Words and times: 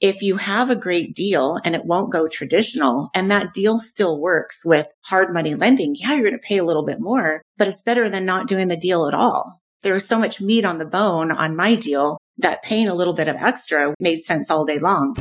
if 0.00 0.22
you 0.22 0.36
have 0.36 0.70
a 0.70 0.76
great 0.76 1.12
deal 1.12 1.58
and 1.64 1.74
it 1.74 1.84
won't 1.84 2.12
go 2.12 2.28
traditional 2.28 3.10
and 3.14 3.32
that 3.32 3.52
deal 3.52 3.80
still 3.80 4.20
works 4.20 4.64
with 4.64 4.86
hard 5.00 5.34
money 5.34 5.56
lending, 5.56 5.96
yeah, 5.96 6.12
you're 6.12 6.22
going 6.22 6.32
to 6.34 6.38
pay 6.38 6.58
a 6.58 6.64
little 6.64 6.84
bit 6.84 7.00
more, 7.00 7.42
but 7.56 7.66
it's 7.66 7.80
better 7.80 8.08
than 8.08 8.24
not 8.24 8.46
doing 8.46 8.68
the 8.68 8.76
deal 8.76 9.08
at 9.08 9.14
all. 9.14 9.60
There 9.82 9.94
was 9.94 10.06
so 10.06 10.16
much 10.16 10.40
meat 10.40 10.64
on 10.64 10.78
the 10.78 10.84
bone 10.84 11.32
on 11.32 11.56
my 11.56 11.74
deal 11.74 12.16
that 12.36 12.62
paying 12.62 12.86
a 12.86 12.94
little 12.94 13.12
bit 13.12 13.26
of 13.26 13.34
extra 13.34 13.92
made 13.98 14.22
sense 14.22 14.52
all 14.52 14.64
day 14.64 14.78
long. 14.78 15.16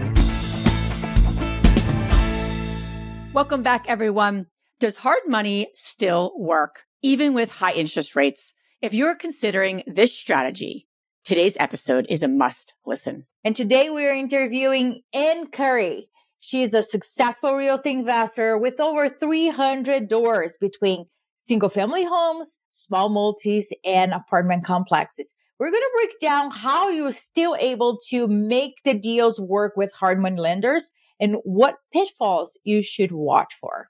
Welcome 3.34 3.64
back, 3.64 3.86
everyone. 3.88 4.46
Does 4.80 4.98
hard 4.98 5.22
money 5.28 5.70
still 5.74 6.34
work, 6.38 6.84
even 7.02 7.34
with 7.34 7.52
high 7.52 7.74
interest 7.74 8.16
rates? 8.16 8.54
If 8.80 8.94
you're 8.94 9.16
considering 9.16 9.82
this 9.88 10.16
strategy, 10.16 10.87
today's 11.28 11.58
episode 11.60 12.06
is 12.08 12.24
a 12.24 12.28
must 12.30 12.74
listen. 12.86 13.26
And 13.44 13.54
today 13.54 13.90
we 13.90 14.06
are 14.06 14.14
interviewing 14.14 15.02
Anne 15.14 15.48
Curry. 15.48 16.08
She 16.40 16.62
is 16.62 16.74
a 16.74 16.82
successful 16.82 17.54
real 17.54 17.76
estate 17.76 17.98
investor 17.98 18.58
with 18.58 18.80
over 18.80 19.10
300 19.10 20.08
doors 20.08 20.56
between 20.62 21.08
single 21.36 21.68
family 21.68 22.06
homes, 22.06 22.58
small 22.72 23.10
multis, 23.10 23.74
and 23.84 24.14
apartment 24.14 24.64
complexes. 24.64 25.34
We're 25.60 25.70
going 25.70 25.84
to 25.84 25.92
break 25.96 26.18
down 26.22 26.50
how 26.50 26.88
you're 26.88 27.12
still 27.12 27.58
able 27.60 27.98
to 28.08 28.30
make 28.30 28.76
the 28.86 28.94
deals 28.94 29.38
work 29.38 29.74
with 29.76 29.92
hard 29.92 30.22
money 30.22 30.40
lenders 30.40 30.92
and 31.20 31.36
what 31.44 31.76
pitfalls 31.92 32.58
you 32.64 32.82
should 32.82 33.12
watch 33.12 33.54
for. 33.60 33.90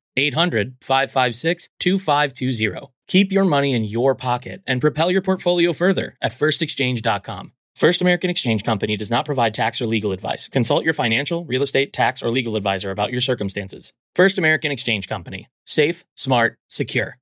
800 0.21 0.75
556 0.81 1.69
2520. 1.79 2.91
Keep 3.07 3.31
your 3.31 3.45
money 3.45 3.73
in 3.73 3.83
your 3.83 4.15
pocket 4.15 4.61
and 4.65 4.79
propel 4.79 5.11
your 5.11 5.21
portfolio 5.21 5.73
further 5.73 6.15
at 6.21 6.31
firstexchange.com. 6.31 7.51
First 7.75 8.01
American 8.01 8.29
Exchange 8.29 8.63
Company 8.63 8.95
does 8.95 9.09
not 9.09 9.25
provide 9.25 9.53
tax 9.53 9.81
or 9.81 9.87
legal 9.87 10.11
advice. 10.11 10.47
Consult 10.47 10.85
your 10.85 10.93
financial, 10.93 11.45
real 11.45 11.63
estate, 11.63 11.93
tax, 11.93 12.21
or 12.21 12.29
legal 12.29 12.55
advisor 12.55 12.91
about 12.91 13.11
your 13.11 13.21
circumstances. 13.21 13.91
First 14.15 14.37
American 14.37 14.71
Exchange 14.71 15.07
Company. 15.07 15.47
Safe, 15.65 16.05
smart, 16.15 16.57
secure. 16.69 17.17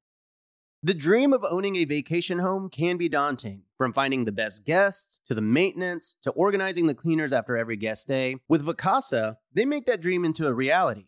The 0.82 0.94
dream 0.94 1.34
of 1.34 1.46
owning 1.50 1.76
a 1.76 1.86
vacation 1.86 2.40
home 2.40 2.70
can 2.70 2.98
be 2.98 3.10
daunting. 3.10 3.64
From 3.78 3.94
finding 3.94 4.26
the 4.26 4.32
best 4.32 4.66
guests 4.66 5.20
to 5.28 5.34
the 5.34 5.42
maintenance 5.42 6.16
to 6.24 6.32
organizing 6.32 6.88
the 6.88 6.96
cleaners 6.96 7.34
after 7.34 7.58
every 7.58 7.78
guest 7.78 8.08
day, 8.08 8.38
with 8.48 8.66
Vacasa, 8.66 9.38
they 9.54 9.66
make 9.66 9.86
that 9.86 10.02
dream 10.02 10.26
into 10.26 10.48
a 10.48 10.54
reality. 10.54 11.08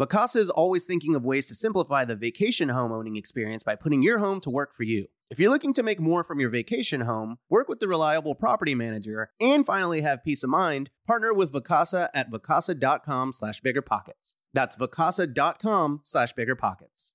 Vacasa 0.00 0.36
is 0.38 0.50
always 0.50 0.82
thinking 0.82 1.14
of 1.14 1.24
ways 1.24 1.46
to 1.46 1.54
simplify 1.54 2.04
the 2.04 2.16
vacation 2.16 2.70
home 2.70 2.90
owning 2.90 3.14
experience 3.14 3.62
by 3.62 3.76
putting 3.76 4.02
your 4.02 4.18
home 4.18 4.40
to 4.40 4.50
work 4.50 4.74
for 4.74 4.82
you. 4.82 5.06
If 5.30 5.38
you're 5.38 5.50
looking 5.50 5.72
to 5.74 5.84
make 5.84 6.00
more 6.00 6.24
from 6.24 6.40
your 6.40 6.50
vacation 6.50 7.02
home, 7.02 7.36
work 7.48 7.68
with 7.68 7.78
the 7.78 7.86
reliable 7.86 8.34
property 8.34 8.74
manager, 8.74 9.30
and 9.40 9.64
finally 9.64 10.00
have 10.00 10.24
peace 10.24 10.42
of 10.42 10.50
mind, 10.50 10.90
partner 11.06 11.32
with 11.32 11.52
Vacasa 11.52 12.08
at 12.12 12.28
vacasa.com 12.28 13.32
slash 13.32 13.62
biggerpockets. 13.62 14.34
That's 14.52 14.76
vacasa.com 14.76 16.00
slash 16.02 16.34
biggerpockets. 16.34 17.12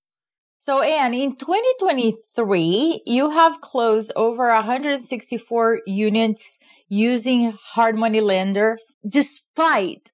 So, 0.58 0.82
Anne, 0.82 1.14
in 1.14 1.36
2023, 1.36 3.04
you 3.06 3.30
have 3.32 3.60
closed 3.60 4.14
over 4.16 4.54
164 4.54 5.82
units 5.86 6.60
using 6.88 7.52
hard 7.62 7.98
money 7.98 8.22
lenders 8.22 8.96
despite 9.06 10.12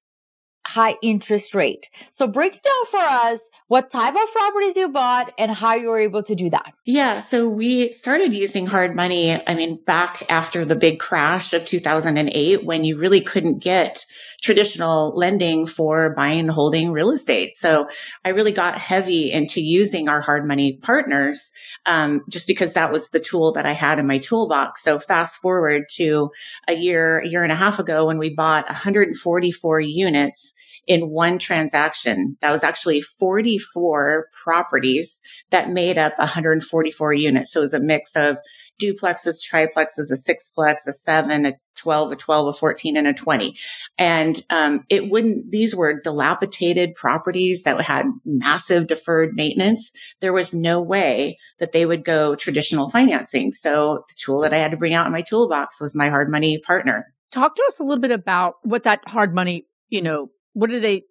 high 0.66 0.96
interest 1.02 1.54
rate. 1.54 1.88
So 2.10 2.26
break 2.26 2.56
it 2.56 2.62
down 2.62 2.86
for 2.90 2.98
us 2.98 3.48
what 3.68 3.90
type 3.90 4.14
of 4.14 4.32
properties 4.32 4.76
you 4.76 4.88
bought 4.88 5.32
and 5.38 5.50
how 5.50 5.74
you 5.74 5.88
were 5.88 6.00
able 6.00 6.22
to 6.24 6.34
do 6.34 6.50
that. 6.50 6.72
Yeah. 6.84 7.20
So 7.20 7.48
we 7.48 7.92
started 7.92 8.34
using 8.34 8.66
hard 8.66 8.94
money. 8.94 9.40
I 9.46 9.54
mean, 9.54 9.76
back 9.84 10.24
after 10.28 10.64
the 10.64 10.76
big 10.76 10.98
crash 10.98 11.52
of 11.52 11.66
2008, 11.66 12.64
when 12.64 12.84
you 12.84 12.98
really 12.98 13.20
couldn't 13.20 13.62
get 13.62 14.04
traditional 14.42 15.16
lending 15.16 15.66
for 15.66 16.14
buying 16.14 16.40
and 16.40 16.50
holding 16.50 16.92
real 16.92 17.10
estate. 17.10 17.56
So 17.56 17.88
I 18.24 18.30
really 18.30 18.52
got 18.52 18.78
heavy 18.78 19.30
into 19.30 19.60
using 19.60 20.08
our 20.08 20.20
hard 20.20 20.46
money 20.46 20.74
partners, 20.74 21.50
um, 21.86 22.22
just 22.28 22.46
because 22.46 22.74
that 22.74 22.92
was 22.92 23.08
the 23.08 23.20
tool 23.20 23.52
that 23.52 23.66
I 23.66 23.72
had 23.72 23.98
in 23.98 24.06
my 24.06 24.18
toolbox. 24.18 24.82
So 24.82 24.98
fast 24.98 25.40
forward 25.40 25.84
to 25.92 26.30
a 26.68 26.74
year, 26.74 27.20
a 27.20 27.28
year 27.28 27.42
and 27.42 27.52
a 27.52 27.56
half 27.56 27.78
ago 27.78 28.06
when 28.06 28.18
we 28.18 28.34
bought 28.34 28.66
144 28.66 29.80
units 29.80 30.52
in 30.86 31.10
one 31.10 31.38
transaction. 31.38 32.36
That 32.40 32.52
was 32.52 32.62
actually 32.62 33.00
44 33.00 34.28
properties 34.32 35.20
that 35.50 35.70
made 35.70 35.98
up 35.98 36.16
144 36.18 37.12
units. 37.12 37.52
So 37.52 37.60
it 37.60 37.62
was 37.62 37.74
a 37.74 37.80
mix 37.80 38.14
of 38.14 38.38
duplexes, 38.80 39.40
triplexes, 39.42 40.10
a 40.10 40.16
sixplex, 40.16 40.86
a 40.86 40.92
seven, 40.92 41.46
a 41.46 41.54
12, 41.76 42.12
a 42.12 42.16
12, 42.16 42.48
a 42.48 42.52
14, 42.52 42.96
and 42.96 43.06
a 43.06 43.12
20. 43.12 43.56
And 43.98 44.42
um, 44.50 44.84
it 44.88 45.10
wouldn't, 45.10 45.50
these 45.50 45.74
were 45.74 46.00
dilapidated 46.00 46.94
properties 46.94 47.62
that 47.64 47.80
had 47.80 48.06
massive 48.24 48.86
deferred 48.86 49.34
maintenance. 49.34 49.92
There 50.20 50.32
was 50.32 50.54
no 50.54 50.80
way 50.80 51.38
that 51.58 51.72
they 51.72 51.86
would 51.86 52.04
go 52.04 52.36
traditional 52.36 52.90
financing. 52.90 53.52
So 53.52 54.04
the 54.08 54.14
tool 54.18 54.40
that 54.40 54.54
I 54.54 54.58
had 54.58 54.70
to 54.70 54.76
bring 54.76 54.94
out 54.94 55.06
in 55.06 55.12
my 55.12 55.22
toolbox 55.22 55.80
was 55.80 55.94
my 55.94 56.08
hard 56.08 56.30
money 56.30 56.58
partner. 56.58 57.12
Talk 57.32 57.56
to 57.56 57.64
us 57.66 57.80
a 57.80 57.82
little 57.82 58.00
bit 58.00 58.12
about 58.12 58.54
what 58.62 58.84
that 58.84 59.00
hard 59.06 59.34
money, 59.34 59.66
you 59.88 60.00
know, 60.00 60.30
what 60.56 60.70
did 60.70 60.82
they 60.82 61.02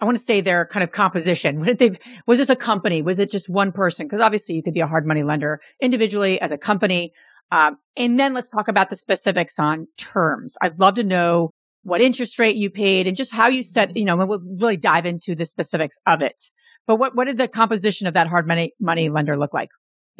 I 0.00 0.06
want 0.06 0.16
to 0.16 0.22
say 0.22 0.40
their 0.40 0.64
kind 0.64 0.82
of 0.82 0.92
composition. 0.92 1.58
What 1.58 1.66
did 1.66 1.78
they, 1.78 1.98
was 2.26 2.38
this 2.38 2.48
a 2.48 2.56
company? 2.56 3.02
Was 3.02 3.18
it 3.18 3.30
just 3.30 3.50
one 3.50 3.70
person? 3.70 4.06
Because 4.06 4.22
obviously 4.22 4.54
you 4.54 4.62
could 4.62 4.72
be 4.72 4.80
a 4.80 4.86
hard 4.86 5.06
money 5.06 5.22
lender 5.22 5.60
individually 5.78 6.40
as 6.40 6.52
a 6.52 6.56
company. 6.58 7.12
Um, 7.52 7.76
and 7.98 8.18
then 8.18 8.32
let's 8.32 8.48
talk 8.48 8.68
about 8.68 8.88
the 8.88 8.96
specifics 8.96 9.58
on 9.58 9.88
terms. 9.98 10.56
I'd 10.62 10.80
love 10.80 10.94
to 10.94 11.04
know 11.04 11.50
what 11.82 12.00
interest 12.00 12.38
rate 12.38 12.56
you 12.56 12.70
paid 12.70 13.06
and 13.06 13.14
just 13.16 13.34
how 13.34 13.48
you 13.48 13.62
set, 13.62 13.94
you 13.94 14.06
know, 14.06 14.16
we'll 14.16 14.40
really 14.58 14.78
dive 14.78 15.04
into 15.04 15.34
the 15.34 15.44
specifics 15.44 15.98
of 16.06 16.22
it. 16.22 16.44
But 16.86 16.96
what, 16.96 17.14
what 17.14 17.26
did 17.26 17.36
the 17.36 17.48
composition 17.48 18.06
of 18.06 18.14
that 18.14 18.26
hard 18.26 18.46
money, 18.46 18.72
money 18.80 19.10
lender 19.10 19.38
look 19.38 19.52
like? 19.52 19.68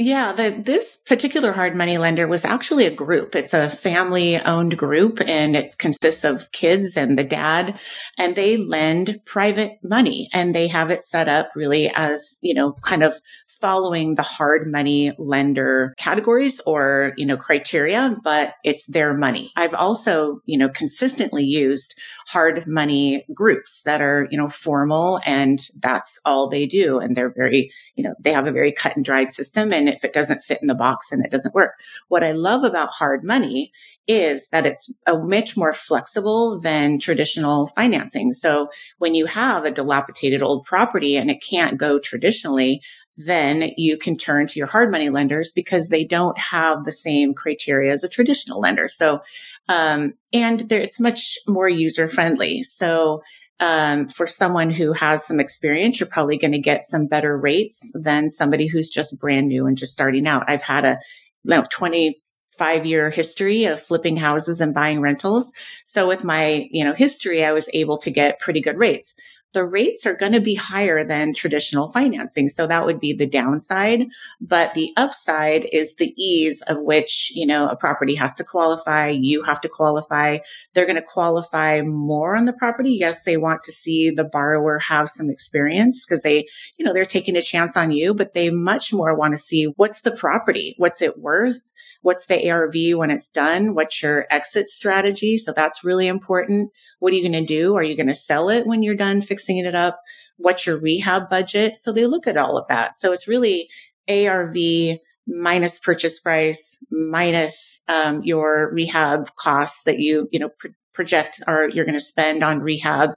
Yeah, 0.03 0.33
the, 0.33 0.49
this 0.51 0.97
particular 1.05 1.53
hard 1.53 1.77
money 1.77 1.99
lender 1.99 2.27
was 2.27 2.47
actually 2.47 2.87
a 2.87 2.91
group. 2.91 3.35
It's 3.35 3.53
a 3.53 3.69
family 3.69 4.39
owned 4.39 4.79
group 4.79 5.21
and 5.21 5.55
it 5.55 5.77
consists 5.77 6.25
of 6.25 6.51
kids 6.53 6.97
and 6.97 7.19
the 7.19 7.25
dad 7.25 7.79
and 8.17 8.35
they 8.35 8.57
lend 8.57 9.21
private 9.27 9.73
money 9.83 10.31
and 10.33 10.55
they 10.55 10.69
have 10.69 10.91
it 10.91 11.03
set 11.03 11.29
up 11.29 11.51
really 11.55 11.93
as, 11.95 12.39
you 12.41 12.55
know, 12.55 12.73
kind 12.81 13.03
of 13.03 13.21
following 13.61 14.15
the 14.15 14.23
hard 14.23 14.71
money 14.71 15.13
lender 15.19 15.95
categories 15.99 16.61
or, 16.67 17.13
you 17.17 17.27
know, 17.27 17.37
criteria, 17.37 18.17
but 18.25 18.55
it's 18.65 18.85
their 18.87 19.15
money. 19.15 19.53
I've 19.57 19.75
also, 19.75 20.41
you 20.47 20.59
know, 20.59 20.69
consistently 20.69 21.45
used 21.45 21.95
hard 22.27 22.67
money 22.67 23.27
groups 23.35 23.83
that 23.85 24.01
are, 24.01 24.27
you 24.31 24.39
know, 24.39 24.49
formal 24.49 25.21
and 25.25 25.61
that's 25.79 26.19
all 26.25 26.49
they 26.49 26.67
do. 26.67 26.99
And 26.99 27.17
they're 27.17 27.33
very, 27.33 27.71
you 27.95 28.05
know, 28.05 28.15
they 28.23 28.33
have 28.33 28.47
a 28.47 28.53
very 28.53 28.73
cut 28.73 28.97
and 28.97 29.05
dried 29.05 29.33
system. 29.33 29.73
And 29.73 29.89
if 29.89 30.05
it 30.05 30.13
doesn't 30.13 30.43
fit 30.43 30.61
in 30.63 30.69
the 30.69 30.75
box 30.75 31.13
and 31.13 31.25
it 31.25 31.31
doesn't 31.31 31.55
work, 31.55 31.75
what 32.09 32.25
I 32.25 32.33
love 32.33 32.65
about 32.65 32.91
hard 32.91 33.25
money 33.25 33.73
is 34.07 34.49
that 34.49 34.67
it's 34.67 34.93
a 35.07 35.17
much 35.19 35.57
more 35.57 35.73
flexible 35.73 36.59
than 36.61 36.99
traditional 36.99 37.69
financing. 37.69 38.33
So 38.33 38.69
when 38.99 39.15
you 39.15 39.27
have 39.27 39.65
a 39.65 39.71
dilapidated 39.71 40.43
old 40.43 40.65
property 40.65 41.17
and 41.17 41.31
it 41.31 41.45
can't 41.49 41.79
go 41.79 42.01
traditionally, 42.01 42.81
then 43.25 43.71
you 43.77 43.97
can 43.97 44.17
turn 44.17 44.47
to 44.47 44.59
your 44.59 44.69
hard 44.69 44.91
money 44.91 45.09
lenders 45.09 45.53
because 45.53 45.89
they 45.89 46.05
don't 46.05 46.39
have 46.39 46.85
the 46.85 46.93
same 46.93 47.35
criteria 47.35 47.93
as 47.93 48.05
a 48.05 48.09
traditional 48.09 48.61
lender. 48.61 48.89
So, 48.89 49.23
um, 49.69 50.15
and 50.33 50.71
it's 50.71 51.01
much 51.01 51.39
more 51.47 51.69
user 51.69 52.09
friendly. 52.09 52.65
So, 52.65 53.23
um, 53.59 54.09
for 54.09 54.27
someone 54.27 54.71
who 54.71 54.95
has 54.95 55.27
some 55.27 55.39
experience, 55.39 56.01
you're 56.01 56.09
probably 56.09 56.39
going 56.39 56.53
to 56.53 56.59
get 56.59 56.83
some 56.83 57.07
better 57.07 57.37
rates 57.37 57.79
than 57.93 58.31
somebody 58.31 58.67
who's 58.67 58.89
just 58.89 59.21
brand 59.21 59.49
new 59.49 59.67
and 59.67 59.77
just 59.77 59.93
starting 59.93 60.27
out. 60.27 60.45
I've 60.49 60.63
had 60.63 60.87
a 60.87 60.99
you 61.45 61.51
know, 61.51 61.65
25 61.71 62.87
year 62.87 63.11
history 63.11 63.65
of 63.65 63.81
flipping 63.81 64.17
houses 64.17 64.61
and 64.61 64.75
buying 64.75 65.01
rentals. 65.01 65.53
So 65.85 66.09
with 66.09 66.25
my, 66.25 66.69
you 66.71 66.85
know, 66.85 66.95
history, 66.95 67.45
I 67.45 67.53
was 67.53 67.69
able 67.73 67.99
to 67.99 68.11
get 68.11 68.41
pretty 68.41 68.61
good 68.61 68.79
rates 68.79 69.15
the 69.53 69.65
rates 69.65 70.07
are 70.07 70.15
going 70.15 70.33
to 70.33 70.41
be 70.41 70.55
higher 70.55 71.05
than 71.05 71.35
traditional 71.35 71.89
financing. 71.89 72.49
So 72.49 72.67
that 72.67 72.85
would 72.85 73.01
be 73.01 73.13
the 73.13 73.27
downside. 73.27 74.07
But 74.41 74.75
the 74.75 74.93
upside 74.97 75.67
is 75.73 75.95
the 75.95 76.15
ease 76.17 76.63
of 76.63 76.79
which, 76.81 77.33
you 77.35 77.47
know, 77.47 77.69
a 77.69 77.77
property 77.77 78.15
has 78.15 78.35
to 78.35 78.45
qualify. 78.45 79.09
You 79.09 79.43
have 79.43 79.61
to 79.63 79.69
qualify. 79.69 80.39
They're 80.75 80.87
going 80.87 80.97
to 80.97 81.03
qualify 81.03 81.81
more 81.83 82.37
on 82.37 82.45
the 82.45 82.53
property. 82.53 82.93
Yes, 82.93 83.25
they 83.25 83.37
want 83.37 83.63
to 83.63 83.73
see 83.73 84.11
the 84.11 84.25
borrower 84.25 84.79
have 84.79 85.11
some 85.11 85.31
experience 85.31 86.07
because 86.07 86.23
they, 86.23 86.47
you 86.77 86.85
know, 86.85 86.93
they're 86.93 87.05
taking 87.05 87.37
a 87.37 87.43
chance 87.43 87.77
on 87.77 87.91
you, 87.91 88.15
but 88.15 88.33
they 88.35 88.51
much 88.51 88.93
more 88.93 89.15
want 89.15 89.35
to 89.35 89.41
see 89.41 89.65
what's 89.77 90.03
the 90.03 90.13
property? 90.13 90.75
What's 90.79 91.03
it 91.03 91.19
worth? 91.19 91.63
What's 92.03 92.27
the 92.27 92.51
ARV 92.51 92.75
when 92.97 93.11
it's 93.11 93.29
done? 93.29 93.75
What's 93.75 94.03
your 94.03 94.27
exit 94.31 94.71
strategy? 94.71 95.37
So 95.37 95.53
that's 95.53 95.85
really 95.85 96.07
important. 96.07 96.71
What 96.99 97.13
are 97.13 97.17
you 97.17 97.23
going 97.23 97.45
to 97.45 97.47
do? 97.47 97.77
Are 97.77 97.83
you 97.83 97.97
going 97.97 98.09
to 98.09 98.15
sell 98.15 98.49
it 98.49 98.67
when 98.67 98.83
you're 98.83 98.95
done 98.95 99.23
fixing 99.23 99.40
it 99.49 99.75
up? 99.75 100.01
What's 100.37 100.67
your 100.67 100.79
rehab 100.79 101.29
budget? 101.29 101.75
So 101.81 101.93
they 101.93 102.07
look 102.07 102.27
at 102.27 102.37
all 102.37 102.57
of 102.57 102.69
that. 102.69 102.99
So 102.99 103.13
it's 103.13 103.29
really 103.29 103.69
ARV 104.09 104.99
minus 105.27 105.79
purchase 105.79 106.19
price 106.19 106.77
minus 106.91 107.81
um, 107.89 108.23
your 108.23 108.71
rehab 108.73 109.35
costs 109.37 109.83
that 109.85 109.99
you 109.99 110.29
you 110.33 110.41
know 110.41 110.49
pr- 110.59 110.69
project 110.93 111.41
or 111.47 111.69
you're 111.69 111.85
going 111.85 111.95
to 111.95 112.01
spend 112.01 112.43
on 112.43 112.61
rehab 112.61 113.11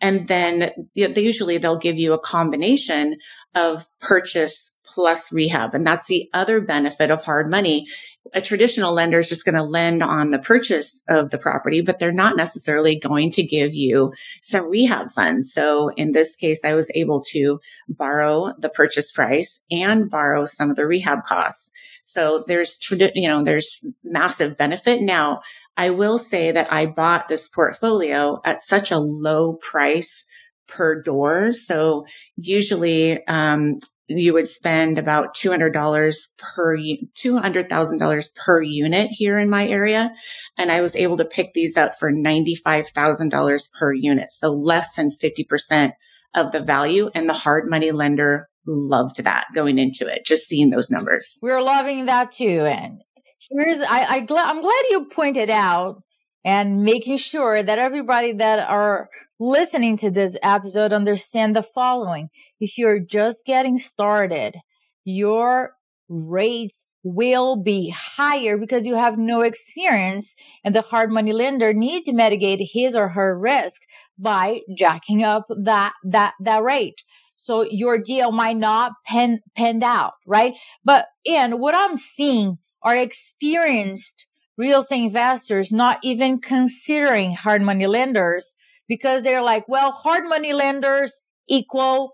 and 0.00 0.26
then 0.26 0.72
they 0.94 1.20
usually 1.20 1.58
they'll 1.58 1.78
give 1.78 1.98
you 1.98 2.14
a 2.14 2.18
combination 2.18 3.18
of 3.54 3.86
purchase 4.00 4.70
plus 4.84 5.30
rehab. 5.30 5.74
And 5.74 5.86
that's 5.86 6.06
the 6.06 6.28
other 6.32 6.60
benefit 6.60 7.10
of 7.10 7.22
hard 7.22 7.50
money. 7.50 7.86
A 8.32 8.40
traditional 8.40 8.92
lender 8.92 9.18
is 9.18 9.28
just 9.28 9.44
going 9.44 9.54
to 9.54 9.62
lend 9.62 10.02
on 10.02 10.30
the 10.30 10.38
purchase 10.38 11.02
of 11.08 11.30
the 11.30 11.38
property, 11.38 11.80
but 11.80 11.98
they're 11.98 12.12
not 12.12 12.36
necessarily 12.36 12.98
going 12.98 13.32
to 13.32 13.42
give 13.42 13.74
you 13.74 14.12
some 14.40 14.68
rehab 14.68 15.10
funds. 15.10 15.52
So 15.52 15.88
in 15.96 16.12
this 16.12 16.36
case, 16.36 16.64
I 16.64 16.74
was 16.74 16.90
able 16.94 17.22
to 17.30 17.60
borrow 17.88 18.52
the 18.58 18.68
purchase 18.68 19.10
price 19.10 19.60
and 19.70 20.10
borrow 20.10 20.44
some 20.44 20.70
of 20.70 20.76
the 20.76 20.86
rehab 20.86 21.24
costs. 21.24 21.70
So 22.04 22.44
there's, 22.46 22.78
you 22.90 23.28
know, 23.28 23.42
there's 23.42 23.80
massive 24.04 24.56
benefit. 24.56 25.00
Now, 25.00 25.40
I 25.76 25.90
will 25.90 26.18
say 26.18 26.52
that 26.52 26.72
I 26.72 26.86
bought 26.86 27.28
this 27.28 27.48
portfolio 27.48 28.40
at 28.44 28.60
such 28.60 28.90
a 28.90 28.98
low 28.98 29.54
price 29.54 30.24
per 30.66 31.02
door. 31.02 31.52
So 31.52 32.04
usually, 32.36 33.26
um, 33.26 33.78
you 34.18 34.32
would 34.34 34.48
spend 34.48 34.98
about 34.98 35.36
$200 35.36 36.16
per, 36.38 36.76
$200,000 36.76 38.34
per 38.34 38.62
unit 38.62 39.08
here 39.10 39.38
in 39.38 39.48
my 39.48 39.66
area. 39.66 40.12
And 40.58 40.72
I 40.72 40.80
was 40.80 40.96
able 40.96 41.16
to 41.18 41.24
pick 41.24 41.54
these 41.54 41.76
up 41.76 41.92
for 41.98 42.10
$95,000 42.10 43.72
per 43.72 43.92
unit. 43.92 44.28
So 44.32 44.50
less 44.50 44.94
than 44.94 45.10
50% 45.10 45.92
of 46.34 46.50
the 46.52 46.60
value 46.60 47.10
and 47.14 47.28
the 47.28 47.34
hard 47.34 47.68
money 47.68 47.92
lender 47.92 48.48
loved 48.66 49.22
that 49.24 49.46
going 49.54 49.78
into 49.78 50.06
it, 50.06 50.26
just 50.26 50.48
seeing 50.48 50.70
those 50.70 50.90
numbers. 50.90 51.36
We're 51.40 51.62
loving 51.62 52.06
that 52.06 52.32
too. 52.32 52.64
And 52.66 53.02
here's, 53.50 53.80
I, 53.80 54.00
I 54.00 54.16
I'm 54.18 54.60
glad 54.60 54.84
you 54.90 55.08
pointed 55.12 55.50
out 55.50 56.02
and 56.44 56.82
making 56.82 57.18
sure 57.18 57.62
that 57.62 57.78
everybody 57.78 58.32
that 58.32 58.68
are 58.68 59.08
listening 59.40 59.96
to 59.96 60.10
this 60.10 60.36
episode 60.42 60.92
understand 60.92 61.56
the 61.56 61.62
following. 61.62 62.28
If 62.60 62.76
you're 62.76 63.00
just 63.00 63.46
getting 63.46 63.78
started, 63.78 64.56
your 65.02 65.72
rates 66.08 66.84
will 67.02 67.56
be 67.56 67.88
higher 67.96 68.58
because 68.58 68.86
you 68.86 68.94
have 68.94 69.16
no 69.16 69.40
experience 69.40 70.34
and 70.62 70.74
the 70.74 70.82
hard 70.82 71.10
money 71.10 71.32
lender 71.32 71.72
needs 71.72 72.04
to 72.04 72.12
mitigate 72.12 72.60
his 72.74 72.94
or 72.94 73.08
her 73.08 73.38
risk 73.38 73.80
by 74.18 74.60
jacking 74.76 75.24
up 75.24 75.46
that, 75.48 75.94
that, 76.04 76.34
that 76.40 76.62
rate. 76.62 77.02
So 77.34 77.62
your 77.62 77.98
deal 77.98 78.32
might 78.32 78.58
not 78.58 78.92
pen, 79.06 79.40
penned 79.56 79.82
out, 79.82 80.12
right? 80.26 80.54
But, 80.84 81.06
and 81.26 81.58
what 81.58 81.74
I'm 81.74 81.96
seeing 81.96 82.58
are 82.82 82.94
experienced 82.94 84.26
real 84.58 84.80
estate 84.80 85.04
investors 85.04 85.72
not 85.72 85.98
even 86.02 86.38
considering 86.38 87.32
hard 87.32 87.62
money 87.62 87.86
lenders 87.86 88.54
because 88.90 89.22
they're 89.22 89.40
like, 89.40 89.66
well, 89.68 89.92
hard 89.92 90.24
money 90.24 90.52
lenders 90.52 91.20
equal 91.48 92.10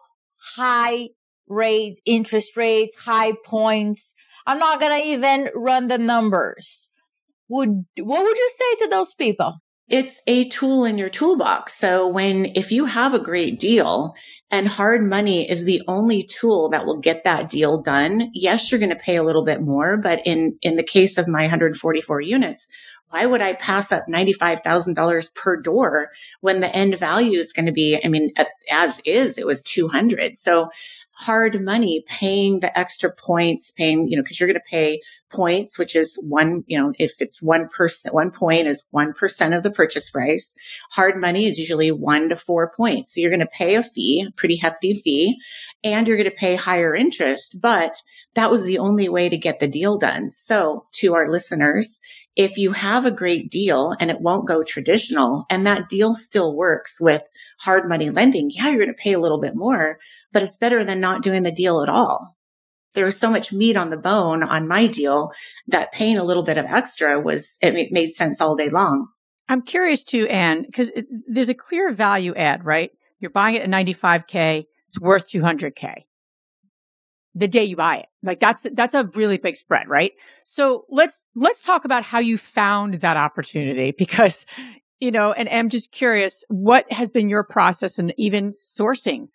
high 0.57 1.09
rate 1.49 2.01
interest 2.05 2.57
rates, 2.57 2.95
high 2.95 3.33
points. 3.45 4.15
I'm 4.47 4.59
not 4.59 4.79
going 4.79 5.01
to 5.01 5.09
even 5.09 5.49
run 5.55 5.89
the 5.89 5.99
numbers. 5.99 6.91
Would, 7.49 7.87
what 7.99 8.25
would 8.25 8.37
you 8.37 8.51
say 8.55 8.85
to 8.85 8.91
those 8.91 9.15
people? 9.15 9.55
It's 9.89 10.21
a 10.27 10.49
tool 10.49 10.85
in 10.85 10.99
your 10.99 11.09
toolbox. 11.09 11.79
So 11.79 12.09
when, 12.09 12.47
if 12.57 12.73
you 12.73 12.87
have 12.87 13.15
a 13.15 13.21
great 13.21 13.59
deal 13.59 14.15
and 14.51 14.67
hard 14.67 15.03
money 15.03 15.49
is 15.49 15.65
the 15.65 15.81
only 15.87 16.25
tool 16.25 16.71
that 16.71 16.85
will 16.85 16.99
get 16.99 17.25
that 17.25 17.49
deal 17.49 17.81
done, 17.81 18.31
yes, 18.35 18.71
you're 18.71 18.81
going 18.81 18.91
to 18.91 18.97
pay 18.97 19.17
a 19.17 19.23
little 19.23 19.45
bit 19.45 19.63
more. 19.63 19.97
But 19.97 20.21
in, 20.27 20.59
in 20.61 20.77
the 20.77 20.83
case 20.83 21.17
of 21.17 21.29
my 21.29 21.43
144 21.43 22.21
units, 22.21 22.67
why 23.11 23.27
would 23.27 23.43
I 23.43 23.55
pass 23.55 23.93
up 23.93 24.07
$95,000 24.09 25.35
per 25.35 25.61
door 25.61 26.11
when 26.41 26.61
the 26.61 26.75
end 26.75 26.99
value 26.99 27.39
is 27.39 27.53
going 27.53 27.67
to 27.67 27.73
be, 27.73 27.99
I 28.03 28.09
mean, 28.09 28.33
as 28.71 29.01
is, 29.05 29.39
it 29.39 29.47
was 29.47 29.63
200. 29.63 30.39
So 30.39 30.71
hard 31.13 31.63
money 31.63 32.05
paying 32.07 32.61
the 32.61 32.79
extra 32.79 33.11
points, 33.11 33.71
paying, 33.71 34.07
you 34.09 34.17
know, 34.17 34.23
cause 34.23 34.39
you're 34.39 34.49
going 34.49 34.55
to 34.55 34.71
pay 34.71 35.01
points, 35.37 35.79
which 35.79 35.95
is 35.95 36.19
one, 36.23 36.65
you 36.67 36.79
know, 36.79 36.93
if 36.99 37.21
it's 37.21 37.43
one 37.43 37.69
percent, 37.69 38.15
one 38.15 38.31
point 38.31 38.67
is 38.67 38.83
1% 38.95 39.57
of 39.57 39.63
the 39.63 39.71
purchase 39.71 40.11
price. 40.11 40.55
Hard 40.91 41.21
money 41.21 41.47
is 41.47 41.59
usually 41.59 41.93
one 41.93 42.31
to 42.31 42.37
four 42.37 42.73
points. 42.77 43.15
So 43.15 43.21
you're 43.21 43.31
going 43.31 43.41
to 43.41 43.47
pay 43.47 43.75
a 43.75 43.83
fee, 43.83 44.29
pretty 44.37 44.57
hefty 44.57 44.95
fee, 44.95 45.37
and 45.85 46.07
you're 46.07 46.17
going 46.17 46.31
to 46.31 46.37
pay 46.37 46.57
higher 46.57 46.95
interest, 46.95 47.61
but 47.61 48.03
that 48.35 48.51
was 48.51 48.65
the 48.65 48.79
only 48.79 49.09
way 49.09 49.29
to 49.29 49.37
get 49.37 49.61
the 49.61 49.69
deal 49.69 49.99
done. 49.99 50.31
So 50.31 50.85
to 50.95 51.15
our 51.15 51.31
listeners, 51.31 52.01
if 52.37 52.59
you 52.59 52.73
have 52.73 53.07
a 53.07 53.11
great 53.11 53.51
deal 53.51 53.95
and 53.99 54.11
it 54.11 54.21
won't 54.21 54.47
go 54.47 54.63
traditional 54.63 55.47
and 55.49 55.67
that 55.67 55.89
deal 55.89 56.15
still 56.15 56.55
works 56.55 57.01
with 57.01 57.23
hard 57.59 57.89
money 57.89 58.11
lending, 58.11 58.51
yeah, 58.51 58.69
you're 58.69 58.85
going 58.85 58.89
to 58.89 59.03
pay 59.03 59.15
a 59.15 59.19
little 59.19 59.41
bit 59.41 59.57
more, 59.57 59.99
but 60.33 60.43
it's 60.43 60.57
better 60.57 60.85
than 60.85 61.01
not 61.01 61.23
doing 61.23 61.43
the 61.43 61.53
deal 61.53 61.83
at 61.83 61.89
all. 61.89 62.36
There 62.97 63.05
was 63.05 63.19
so 63.19 63.31
much 63.31 63.53
meat 63.53 63.77
on 63.77 63.91
the 63.91 63.97
bone 63.97 64.43
on 64.43 64.67
my 64.67 64.89
deal 64.89 65.31
that 65.69 65.93
paying 65.93 66.19
a 66.19 66.25
little 66.25 66.43
bit 66.43 66.59
of 66.59 66.65
extra 66.65 67.21
was, 67.21 67.59
it 67.63 67.93
made 67.93 68.13
sense 68.13 68.41
all 68.41 68.57
day 68.57 68.71
long. 68.71 69.09
I'm 69.49 69.63
curious 69.63 70.03
too, 70.03 70.27
Anne, 70.27 70.63
because 70.63 70.91
there's 71.29 71.51
a 71.51 71.55
clear 71.55 71.93
value 71.93 72.35
add, 72.35 72.65
right? 72.65 72.91
You're 73.21 73.31
buying 73.31 73.55
it 73.55 73.63
at 73.63 73.69
95K. 73.69 74.65
It's 74.89 74.99
worth 74.99 75.29
200K 75.31 76.05
the 77.35 77.47
day 77.47 77.65
you 77.65 77.77
buy 77.77 77.99
it. 77.99 78.07
Like 78.23 78.41
that's, 78.41 78.67
that's 78.73 78.95
a 78.95 79.05
really 79.15 79.37
big 79.37 79.57
spread, 79.57 79.89
right? 79.89 80.13
So 80.45 80.87
let's, 80.89 81.27
let's 81.35 81.61
talk 81.61 81.85
about 81.85 82.03
how 82.03 82.19
you 82.19 82.39
found 82.39 82.95
that 82.95 83.19
opportunity 83.19 83.95
because, 83.99 84.47
you 85.01 85.11
know, 85.11 85.33
and 85.33 85.49
I'm 85.51 85.69
just 85.69 85.93
curious, 85.93 86.45
what 86.49 86.91
has 86.91 87.11
been 87.11 87.29
your 87.29 87.45
process 87.45 87.99
and 87.99 88.15
even 88.17 88.53
sourcing 88.53 89.29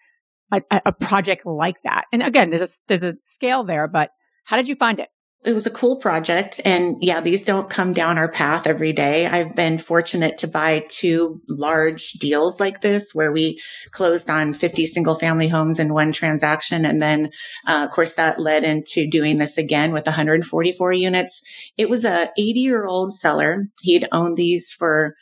a, 0.51 0.61
a 0.87 0.91
project 0.91 1.45
like 1.45 1.81
that? 1.83 2.05
And 2.11 2.21
again, 2.21 2.49
there's 2.49 2.61
a, 2.61 2.81
there's 2.87 3.03
a 3.03 3.17
scale 3.21 3.63
there, 3.63 3.87
but 3.87 4.11
how 4.45 4.57
did 4.57 4.67
you 4.67 4.75
find 4.75 4.99
it? 4.99 5.09
it 5.43 5.53
was 5.53 5.65
a 5.65 5.71
cool 5.71 5.95
project. 5.95 6.61
And 6.65 6.97
yeah, 7.01 7.19
these 7.19 7.43
don't 7.43 7.69
come 7.69 7.93
down 7.93 8.19
our 8.19 8.31
path 8.31 8.67
every 8.67 8.93
day. 8.93 9.25
I've 9.25 9.55
been 9.55 9.79
fortunate 9.79 10.37
to 10.39 10.47
buy 10.47 10.85
two 10.87 11.41
large 11.49 12.11
deals 12.13 12.59
like 12.59 12.81
this 12.81 13.09
where 13.13 13.31
we 13.31 13.59
closed 13.89 14.29
on 14.29 14.53
50 14.53 14.85
single 14.85 15.15
family 15.15 15.47
homes 15.47 15.79
in 15.79 15.93
one 15.93 16.11
transaction. 16.11 16.85
And 16.85 17.01
then, 17.01 17.31
uh, 17.67 17.85
of 17.85 17.91
course, 17.91 18.13
that 18.15 18.39
led 18.39 18.63
into 18.63 19.09
doing 19.09 19.39
this 19.39 19.57
again 19.57 19.93
with 19.93 20.05
144 20.05 20.93
units. 20.93 21.41
It 21.75 21.89
was 21.89 22.05
a 22.05 22.29
80 22.37 22.59
year 22.59 22.85
old 22.85 23.15
seller. 23.15 23.65
He'd 23.81 24.07
owned 24.11 24.37
these 24.37 24.71
for 24.71 25.15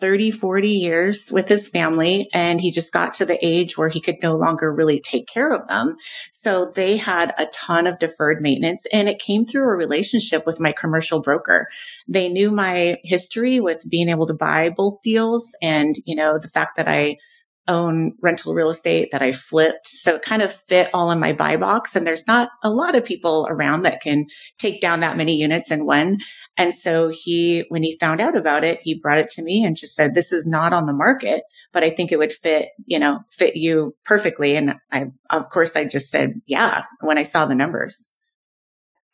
30, 0.00 0.30
40 0.30 0.70
years 0.70 1.30
with 1.30 1.48
his 1.48 1.68
family 1.68 2.28
and 2.32 2.60
he 2.60 2.70
just 2.70 2.92
got 2.92 3.14
to 3.14 3.24
the 3.24 3.44
age 3.44 3.76
where 3.76 3.88
he 3.88 4.00
could 4.00 4.22
no 4.22 4.36
longer 4.36 4.72
really 4.72 5.00
take 5.00 5.28
care 5.28 5.52
of 5.52 5.66
them. 5.68 5.96
So 6.30 6.72
they 6.74 6.96
had 6.96 7.34
a 7.38 7.46
ton 7.46 7.86
of 7.86 7.98
deferred 7.98 8.40
maintenance 8.40 8.86
and 8.92 9.08
it 9.08 9.18
came 9.18 9.44
through 9.44 9.64
a 9.64 9.76
relationship 9.76 10.46
with 10.46 10.60
my 10.60 10.72
commercial 10.72 11.20
broker. 11.20 11.68
They 12.08 12.28
knew 12.28 12.50
my 12.50 12.96
history 13.04 13.60
with 13.60 13.88
being 13.88 14.08
able 14.08 14.26
to 14.26 14.34
buy 14.34 14.70
bulk 14.70 15.02
deals 15.02 15.54
and, 15.62 15.96
you 16.04 16.14
know, 16.14 16.38
the 16.38 16.48
fact 16.48 16.76
that 16.76 16.88
I 16.88 17.16
own 17.70 18.12
rental 18.20 18.52
real 18.52 18.68
estate 18.68 19.10
that 19.12 19.22
I 19.22 19.30
flipped. 19.32 19.86
So 19.86 20.16
it 20.16 20.22
kind 20.22 20.42
of 20.42 20.52
fit 20.52 20.90
all 20.92 21.10
in 21.12 21.20
my 21.20 21.32
buy 21.32 21.56
box. 21.56 21.94
And 21.94 22.04
there's 22.06 22.26
not 22.26 22.50
a 22.62 22.68
lot 22.68 22.96
of 22.96 23.04
people 23.04 23.46
around 23.48 23.82
that 23.82 24.02
can 24.02 24.26
take 24.58 24.80
down 24.80 25.00
that 25.00 25.16
many 25.16 25.36
units 25.36 25.70
in 25.70 25.86
one. 25.86 26.18
And 26.58 26.74
so 26.74 27.08
he, 27.08 27.64
when 27.68 27.84
he 27.84 27.96
found 27.98 28.20
out 28.20 28.36
about 28.36 28.64
it, 28.64 28.80
he 28.82 28.98
brought 28.98 29.18
it 29.18 29.30
to 29.30 29.42
me 29.42 29.64
and 29.64 29.76
just 29.76 29.94
said, 29.94 30.14
this 30.14 30.32
is 30.32 30.46
not 30.46 30.72
on 30.72 30.86
the 30.86 30.92
market, 30.92 31.44
but 31.72 31.84
I 31.84 31.90
think 31.90 32.10
it 32.10 32.18
would 32.18 32.32
fit, 32.32 32.70
you 32.84 32.98
know, 32.98 33.20
fit 33.30 33.54
you 33.54 33.94
perfectly. 34.04 34.56
And 34.56 34.74
I, 34.90 35.06
of 35.30 35.48
course, 35.48 35.76
I 35.76 35.84
just 35.84 36.10
said, 36.10 36.34
yeah, 36.46 36.82
when 37.00 37.18
I 37.18 37.22
saw 37.22 37.46
the 37.46 37.54
numbers. 37.54 38.10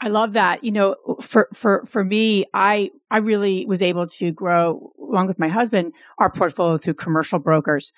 I 0.01 0.09
love 0.09 0.35
that. 0.35 0.65
You 0.65 0.73
know, 0.73 0.97
for, 1.21 1.49
for, 1.55 1.85
for 1.87 2.05
me, 2.05 2.47
I, 2.53 2.91
I 3.11 3.19
really 3.19 3.65
was 3.67 3.81
able 3.81 4.07
to 4.09 4.31
grow 4.31 4.93
along 4.99 5.27
with 5.27 5.39
my 5.39 5.49
husband, 5.49 5.93
our 6.19 6.31
portfolio 6.31 6.79
through 6.79 6.95
commercial 6.95 7.39
brokers 7.39 7.93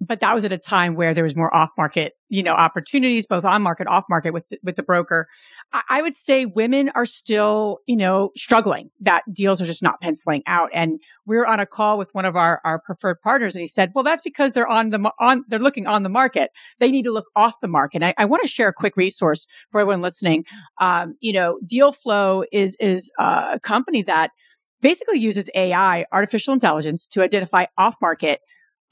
but 0.00 0.20
that 0.20 0.34
was 0.34 0.44
at 0.44 0.52
a 0.52 0.58
time 0.58 0.94
where 0.94 1.14
there 1.14 1.24
was 1.24 1.36
more 1.36 1.54
off 1.54 1.70
market, 1.78 2.14
you 2.28 2.42
know, 2.42 2.52
opportunities, 2.52 3.26
both 3.26 3.44
on 3.44 3.62
market, 3.62 3.86
off 3.86 4.04
market 4.08 4.32
with, 4.32 4.48
the, 4.48 4.58
with 4.62 4.76
the 4.76 4.82
broker. 4.82 5.28
I, 5.72 5.82
I, 5.88 6.02
would 6.02 6.14
say 6.14 6.46
women 6.46 6.90
are 6.94 7.06
still, 7.06 7.78
you 7.86 7.96
know, 7.96 8.30
struggling 8.36 8.90
that 9.00 9.22
deals 9.32 9.62
are 9.62 9.66
just 9.66 9.82
not 9.82 10.00
penciling 10.00 10.42
out. 10.46 10.70
And 10.72 11.00
we 11.26 11.36
are 11.36 11.46
on 11.46 11.60
a 11.60 11.66
call 11.66 11.96
with 11.96 12.12
one 12.12 12.24
of 12.24 12.36
our, 12.36 12.60
our 12.64 12.80
preferred 12.80 13.20
partners 13.22 13.54
and 13.54 13.60
he 13.60 13.66
said, 13.66 13.92
well, 13.94 14.04
that's 14.04 14.22
because 14.22 14.52
they're 14.52 14.68
on 14.68 14.90
the, 14.90 15.12
on, 15.20 15.44
they're 15.48 15.58
looking 15.58 15.86
on 15.86 16.02
the 16.02 16.08
market. 16.08 16.50
They 16.80 16.90
need 16.90 17.04
to 17.04 17.12
look 17.12 17.30
off 17.36 17.60
the 17.60 17.68
market. 17.68 18.02
I, 18.02 18.14
I 18.18 18.24
want 18.24 18.42
to 18.42 18.48
share 18.48 18.68
a 18.68 18.74
quick 18.74 18.96
resource 18.96 19.46
for 19.70 19.80
everyone 19.80 20.02
listening. 20.02 20.44
Um, 20.80 21.14
you 21.20 21.32
know, 21.32 21.58
Deal 21.64 21.92
Flow 21.92 22.44
is, 22.52 22.76
is 22.80 23.10
a 23.18 23.60
company 23.62 24.02
that 24.02 24.30
basically 24.80 25.18
uses 25.18 25.48
AI, 25.54 26.04
artificial 26.12 26.52
intelligence 26.52 27.08
to 27.08 27.22
identify 27.22 27.64
off 27.78 27.94
market 28.02 28.40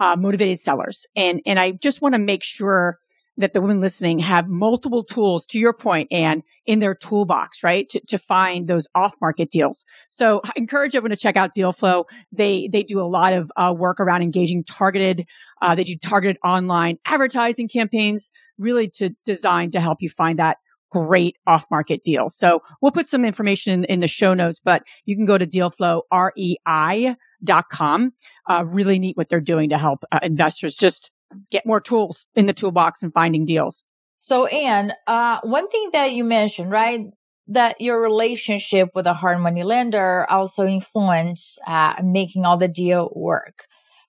uh, 0.00 0.16
motivated 0.16 0.60
sellers. 0.60 1.06
And, 1.14 1.40
and 1.46 1.58
I 1.58 1.72
just 1.72 2.02
want 2.02 2.14
to 2.14 2.18
make 2.18 2.42
sure 2.42 2.98
that 3.38 3.52
the 3.52 3.60
women 3.60 3.80
listening 3.80 4.18
have 4.18 4.48
multiple 4.48 5.02
tools 5.02 5.46
to 5.46 5.58
your 5.58 5.72
point 5.72 6.08
and 6.10 6.42
in 6.66 6.80
their 6.80 6.94
toolbox, 6.94 7.64
right? 7.64 7.88
To, 7.88 8.00
to 8.08 8.18
find 8.18 8.68
those 8.68 8.86
off 8.94 9.14
market 9.20 9.50
deals. 9.50 9.84
So 10.10 10.42
I 10.44 10.50
encourage 10.56 10.94
everyone 10.94 11.16
to 11.16 11.16
check 11.16 11.36
out 11.36 11.54
Deal 11.54 11.72
Flow. 11.72 12.04
They, 12.30 12.68
they 12.70 12.82
do 12.82 13.00
a 13.00 13.08
lot 13.08 13.32
of 13.32 13.50
uh, 13.56 13.74
work 13.76 14.00
around 14.00 14.22
engaging 14.22 14.64
targeted, 14.64 15.26
uh, 15.62 15.74
they 15.74 15.84
do 15.84 15.96
targeted 15.96 16.36
online 16.44 16.98
advertising 17.06 17.68
campaigns 17.68 18.30
really 18.58 18.88
to 18.96 19.10
design 19.24 19.70
to 19.70 19.80
help 19.80 20.02
you 20.02 20.10
find 20.10 20.38
that 20.38 20.58
great 20.92 21.36
off 21.46 21.64
market 21.70 22.04
deal. 22.04 22.28
So 22.28 22.60
we'll 22.80 22.92
put 22.92 23.08
some 23.08 23.24
information 23.24 23.72
in, 23.72 23.84
in, 23.84 24.00
the 24.00 24.08
show 24.08 24.34
notes, 24.34 24.60
but 24.62 24.82
you 25.06 25.16
can 25.16 25.24
go 25.24 25.38
to 25.38 25.46
dealflow, 25.46 26.02
R-E-I 26.10 27.16
dot 27.42 27.68
com. 27.70 28.12
Uh, 28.48 28.64
really 28.66 28.98
neat 28.98 29.16
what 29.16 29.28
they're 29.28 29.40
doing 29.40 29.70
to 29.70 29.78
help 29.78 30.04
uh, 30.12 30.20
investors 30.22 30.76
just 30.76 31.10
get 31.50 31.66
more 31.66 31.80
tools 31.80 32.26
in 32.34 32.46
the 32.46 32.52
toolbox 32.52 33.02
and 33.02 33.12
finding 33.12 33.44
deals. 33.44 33.84
So, 34.18 34.46
Anne, 34.46 34.92
uh, 35.06 35.40
one 35.42 35.68
thing 35.68 35.90
that 35.92 36.12
you 36.12 36.24
mentioned, 36.24 36.70
right? 36.70 37.06
That 37.48 37.80
your 37.80 38.00
relationship 38.00 38.90
with 38.94 39.06
a 39.06 39.14
hard 39.14 39.40
money 39.40 39.64
lender 39.64 40.30
also 40.30 40.64
influenced 40.64 41.58
uh, 41.66 41.94
making 42.02 42.44
all 42.44 42.56
the 42.56 42.68
deal 42.68 43.10
work. 43.16 43.64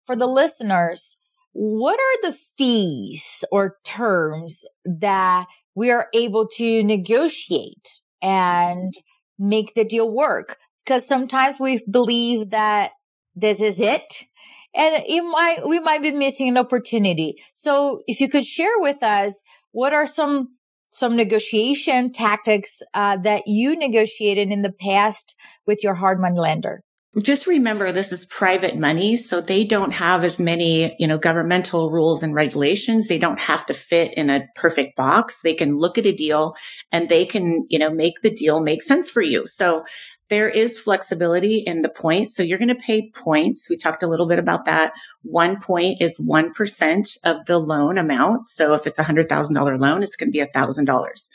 For 0.05 0.15
the 0.15 0.27
listeners, 0.27 1.17
what 1.53 1.99
are 1.99 2.29
the 2.29 2.33
fees 2.33 3.43
or 3.51 3.77
terms 3.83 4.65
that 4.85 5.47
we 5.75 5.91
are 5.91 6.07
able 6.13 6.47
to 6.57 6.83
negotiate 6.83 7.89
and 8.21 8.93
make 9.37 9.73
the 9.73 9.85
deal 9.85 10.09
work? 10.09 10.57
Because 10.85 11.05
sometimes 11.05 11.59
we 11.59 11.83
believe 11.89 12.49
that 12.49 12.91
this 13.35 13.61
is 13.61 13.79
it. 13.79 14.25
And 14.75 15.03
it 15.07 15.21
might, 15.21 15.67
we 15.67 15.79
might 15.79 16.01
be 16.01 16.11
missing 16.11 16.49
an 16.49 16.57
opportunity. 16.57 17.35
So 17.53 18.01
if 18.07 18.19
you 18.19 18.27
could 18.27 18.45
share 18.45 18.77
with 18.77 19.03
us, 19.03 19.41
what 19.71 19.93
are 19.93 20.07
some, 20.07 20.55
some 20.87 21.15
negotiation 21.15 22.11
tactics, 22.11 22.81
uh, 22.93 23.17
that 23.17 23.43
you 23.47 23.77
negotiated 23.77 24.51
in 24.51 24.61
the 24.61 24.71
past 24.71 25.35
with 25.67 25.83
your 25.83 25.95
hard 25.95 26.19
money 26.19 26.39
lender? 26.39 26.83
Just 27.21 27.45
remember 27.45 27.91
this 27.91 28.11
is 28.11 28.25
private 28.25 28.75
money. 28.75 29.15
So 29.17 29.39
they 29.39 29.65
don't 29.65 29.91
have 29.91 30.23
as 30.23 30.39
many, 30.39 30.95
you 30.97 31.05
know, 31.05 31.19
governmental 31.19 31.91
rules 31.91 32.23
and 32.23 32.33
regulations. 32.33 33.07
They 33.07 33.19
don't 33.19 33.39
have 33.39 33.67
to 33.67 33.73
fit 33.75 34.15
in 34.15 34.31
a 34.31 34.47
perfect 34.55 34.95
box. 34.95 35.39
They 35.43 35.53
can 35.53 35.77
look 35.77 35.99
at 35.99 36.07
a 36.07 36.15
deal 36.15 36.55
and 36.91 37.09
they 37.09 37.25
can, 37.25 37.67
you 37.69 37.77
know, 37.77 37.91
make 37.91 38.21
the 38.23 38.33
deal 38.33 38.61
make 38.61 38.81
sense 38.81 39.11
for 39.11 39.21
you. 39.21 39.45
So 39.45 39.85
there 40.29 40.49
is 40.49 40.79
flexibility 40.79 41.57
in 41.57 41.83
the 41.83 41.89
points. 41.89 42.35
So 42.35 42.41
you're 42.41 42.57
going 42.57 42.69
to 42.69 42.75
pay 42.75 43.11
points. 43.11 43.69
We 43.69 43.77
talked 43.77 44.01
a 44.01 44.07
little 44.07 44.27
bit 44.27 44.39
about 44.39 44.65
that. 44.65 44.93
One 45.21 45.59
point 45.59 46.01
is 46.01 46.17
1% 46.17 47.17
of 47.23 47.45
the 47.45 47.59
loan 47.59 47.99
amount. 47.99 48.49
So 48.49 48.73
if 48.73 48.87
it's 48.87 48.97
a 48.97 49.03
hundred 49.03 49.29
thousand 49.29 49.53
dollar 49.53 49.77
loan, 49.77 50.01
it's 50.01 50.15
going 50.15 50.29
to 50.29 50.31
be 50.31 50.39
a 50.39 50.47
thousand 50.47 50.85
dollars. 50.85 51.29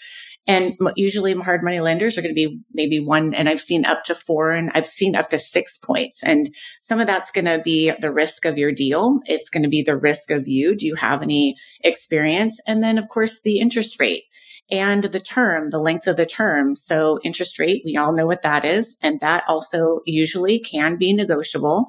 And 0.48 0.78
usually 0.96 1.34
hard 1.34 1.62
money 1.62 1.78
lenders 1.80 2.16
are 2.16 2.22
going 2.22 2.34
to 2.34 2.48
be 2.48 2.60
maybe 2.72 3.00
one, 3.00 3.34
and 3.34 3.50
I've 3.50 3.60
seen 3.60 3.84
up 3.84 4.04
to 4.04 4.14
four 4.14 4.50
and 4.50 4.70
I've 4.74 4.86
seen 4.86 5.14
up 5.14 5.28
to 5.30 5.38
six 5.38 5.76
points. 5.76 6.24
And 6.24 6.54
some 6.80 7.00
of 7.00 7.06
that's 7.06 7.30
going 7.30 7.44
to 7.44 7.60
be 7.62 7.92
the 8.00 8.10
risk 8.10 8.46
of 8.46 8.56
your 8.56 8.72
deal. 8.72 9.20
It's 9.26 9.50
going 9.50 9.64
to 9.64 9.68
be 9.68 9.82
the 9.82 9.96
risk 9.96 10.30
of 10.30 10.48
you. 10.48 10.74
Do 10.74 10.86
you 10.86 10.94
have 10.94 11.20
any 11.20 11.56
experience? 11.84 12.58
And 12.66 12.82
then 12.82 12.96
of 12.96 13.08
course 13.08 13.40
the 13.42 13.58
interest 13.58 14.00
rate 14.00 14.24
and 14.70 15.04
the 15.04 15.20
term, 15.20 15.70
the 15.70 15.78
length 15.78 16.06
of 16.06 16.16
the 16.16 16.26
term. 16.26 16.74
So 16.74 17.18
interest 17.22 17.58
rate, 17.58 17.82
we 17.84 17.96
all 17.96 18.14
know 18.14 18.26
what 18.26 18.42
that 18.42 18.64
is. 18.64 18.96
And 19.02 19.20
that 19.20 19.44
also 19.48 20.00
usually 20.06 20.58
can 20.58 20.96
be 20.96 21.12
negotiable. 21.12 21.88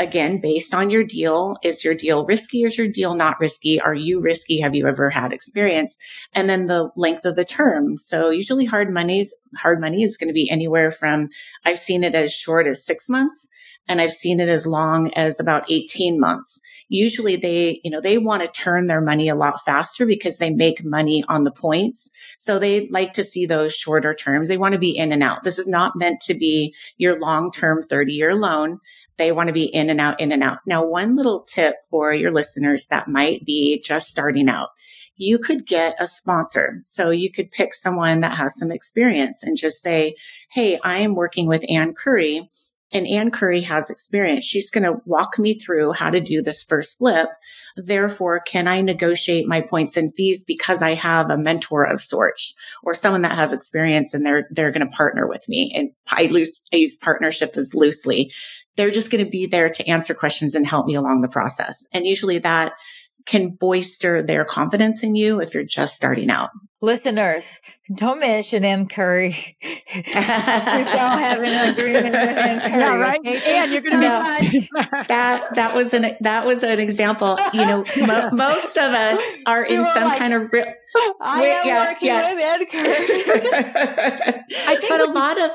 Again, 0.00 0.40
based 0.40 0.74
on 0.74 0.90
your 0.90 1.02
deal, 1.02 1.56
is 1.64 1.84
your 1.84 1.94
deal 1.94 2.24
risky? 2.24 2.62
Is 2.62 2.78
your 2.78 2.88
deal 2.88 3.14
not 3.14 3.40
risky? 3.40 3.80
Are 3.80 3.94
you 3.94 4.20
risky? 4.20 4.60
Have 4.60 4.74
you 4.74 4.86
ever 4.86 5.10
had 5.10 5.32
experience? 5.32 5.96
And 6.32 6.48
then 6.48 6.66
the 6.66 6.90
length 6.96 7.24
of 7.24 7.34
the 7.34 7.44
term. 7.44 7.96
So 7.96 8.30
usually 8.30 8.64
hard 8.64 8.90
money's 8.90 9.34
hard 9.56 9.80
money 9.80 10.02
is 10.02 10.16
going 10.16 10.28
to 10.28 10.34
be 10.34 10.50
anywhere 10.50 10.90
from, 10.90 11.30
I've 11.64 11.78
seen 11.78 12.04
it 12.04 12.14
as 12.14 12.32
short 12.32 12.66
as 12.66 12.84
six 12.84 13.08
months 13.08 13.48
and 13.88 14.00
I've 14.00 14.12
seen 14.12 14.38
it 14.38 14.48
as 14.48 14.66
long 14.66 15.12
as 15.14 15.40
about 15.40 15.70
18 15.70 16.20
months. 16.20 16.60
Usually 16.88 17.36
they, 17.36 17.80
you 17.82 17.90
know, 17.90 18.00
they 18.00 18.18
want 18.18 18.42
to 18.42 18.60
turn 18.60 18.86
their 18.86 19.00
money 19.00 19.28
a 19.28 19.34
lot 19.34 19.64
faster 19.64 20.04
because 20.06 20.38
they 20.38 20.50
make 20.50 20.84
money 20.84 21.24
on 21.28 21.44
the 21.44 21.50
points. 21.50 22.10
So 22.38 22.58
they 22.58 22.88
like 22.88 23.14
to 23.14 23.24
see 23.24 23.46
those 23.46 23.74
shorter 23.74 24.14
terms. 24.14 24.48
They 24.48 24.58
want 24.58 24.74
to 24.74 24.78
be 24.78 24.96
in 24.96 25.12
and 25.12 25.22
out. 25.22 25.42
This 25.42 25.58
is 25.58 25.66
not 25.66 25.96
meant 25.96 26.20
to 26.22 26.34
be 26.34 26.74
your 26.98 27.18
long-term 27.18 27.82
30 27.82 28.12
year 28.12 28.34
loan. 28.34 28.80
They 29.18 29.32
want 29.32 29.48
to 29.48 29.52
be 29.52 29.64
in 29.64 29.90
and 29.90 30.00
out, 30.00 30.20
in 30.20 30.32
and 30.32 30.42
out. 30.42 30.58
Now, 30.66 30.86
one 30.86 31.16
little 31.16 31.42
tip 31.42 31.74
for 31.90 32.12
your 32.12 32.32
listeners 32.32 32.86
that 32.86 33.08
might 33.08 33.44
be 33.44 33.82
just 33.84 34.08
starting 34.08 34.48
out 34.48 34.70
you 35.20 35.36
could 35.38 35.66
get 35.66 35.96
a 35.98 36.06
sponsor. 36.06 36.80
So 36.84 37.10
you 37.10 37.30
could 37.30 37.50
pick 37.50 37.74
someone 37.74 38.20
that 38.20 38.36
has 38.36 38.56
some 38.56 38.70
experience 38.70 39.42
and 39.42 39.56
just 39.56 39.82
say, 39.82 40.14
Hey, 40.48 40.78
I 40.82 40.98
am 40.98 41.16
working 41.16 41.48
with 41.48 41.64
Anne 41.68 41.92
Curry 41.92 42.48
and 42.92 43.06
Anne 43.06 43.30
Curry 43.30 43.60
has 43.62 43.90
experience. 43.90 44.44
She's 44.44 44.70
going 44.70 44.84
to 44.84 45.00
walk 45.04 45.38
me 45.38 45.58
through 45.58 45.92
how 45.92 46.08
to 46.10 46.20
do 46.20 46.42
this 46.42 46.62
first 46.62 46.96
flip. 46.96 47.28
Therefore, 47.76 48.40
can 48.40 48.66
I 48.66 48.80
negotiate 48.80 49.46
my 49.46 49.60
points 49.60 49.96
and 49.96 50.14
fees 50.14 50.42
because 50.42 50.80
I 50.80 50.94
have 50.94 51.30
a 51.30 51.36
mentor 51.36 51.84
of 51.84 52.00
sorts 52.00 52.54
or 52.82 52.94
someone 52.94 53.22
that 53.22 53.36
has 53.36 53.52
experience 53.52 54.14
and 54.14 54.24
they're, 54.24 54.48
they're 54.50 54.72
going 54.72 54.88
to 54.88 54.96
partner 54.96 55.26
with 55.28 55.46
me. 55.48 55.72
And 55.74 55.90
I 56.08 56.26
lose, 56.26 56.60
I 56.72 56.76
use 56.76 56.96
partnership 56.96 57.56
as 57.56 57.74
loosely. 57.74 58.32
They're 58.78 58.90
just 58.90 59.10
going 59.10 59.22
to 59.22 59.30
be 59.30 59.46
there 59.46 59.68
to 59.68 59.86
answer 59.86 60.14
questions 60.14 60.54
and 60.54 60.66
help 60.66 60.86
me 60.86 60.94
along 60.94 61.20
the 61.20 61.28
process. 61.28 61.86
And 61.92 62.06
usually 62.06 62.38
that 62.38 62.72
can 63.26 63.50
bolster 63.50 64.22
their 64.22 64.44
confidence 64.44 65.02
in 65.02 65.14
you 65.14 65.40
if 65.40 65.52
you're 65.52 65.64
just 65.64 65.94
starting 65.94 66.30
out. 66.30 66.48
Listeners, 66.80 67.60
don't 67.96 68.20
mention 68.20 68.64
Anne 68.64 68.86
Curry. 68.86 69.58
we 69.94 70.02
don't 70.02 70.14
have 70.14 71.42
an 71.42 71.70
agreement 71.70 72.04
with 72.04 72.14
Anne 72.14 72.60
Curry. 72.70 72.70
Yeah, 72.70 72.94
right. 72.94 73.18
Okay? 73.18 73.58
And 73.58 73.72
you're 73.72 73.82
going 73.82 74.00
to 74.00 74.50
be 74.50 74.68
that. 75.08 75.56
That 75.56 75.74
was 75.74 75.92
an 75.92 76.16
that 76.20 76.46
was 76.46 76.62
an 76.62 76.78
example. 76.78 77.36
You 77.52 77.66
know, 77.66 77.84
mo- 78.06 78.30
most 78.30 78.78
of 78.78 78.94
us 78.94 79.18
are 79.44 79.64
in 79.64 79.84
some 79.86 80.04
like, 80.04 80.18
kind 80.18 80.34
of 80.34 80.52
real. 80.52 80.72
I 81.20 81.42
am 81.42 81.66
yeah, 81.66 81.88
working 81.88 82.08
yeah. 82.08 82.34
with 82.34 82.44
Anne 82.44 82.66
Curry. 82.66 84.44
I 84.66 84.76
think, 84.76 84.88
but 84.88 85.00
a 85.00 85.12
lot 85.12 85.40
of 85.40 85.50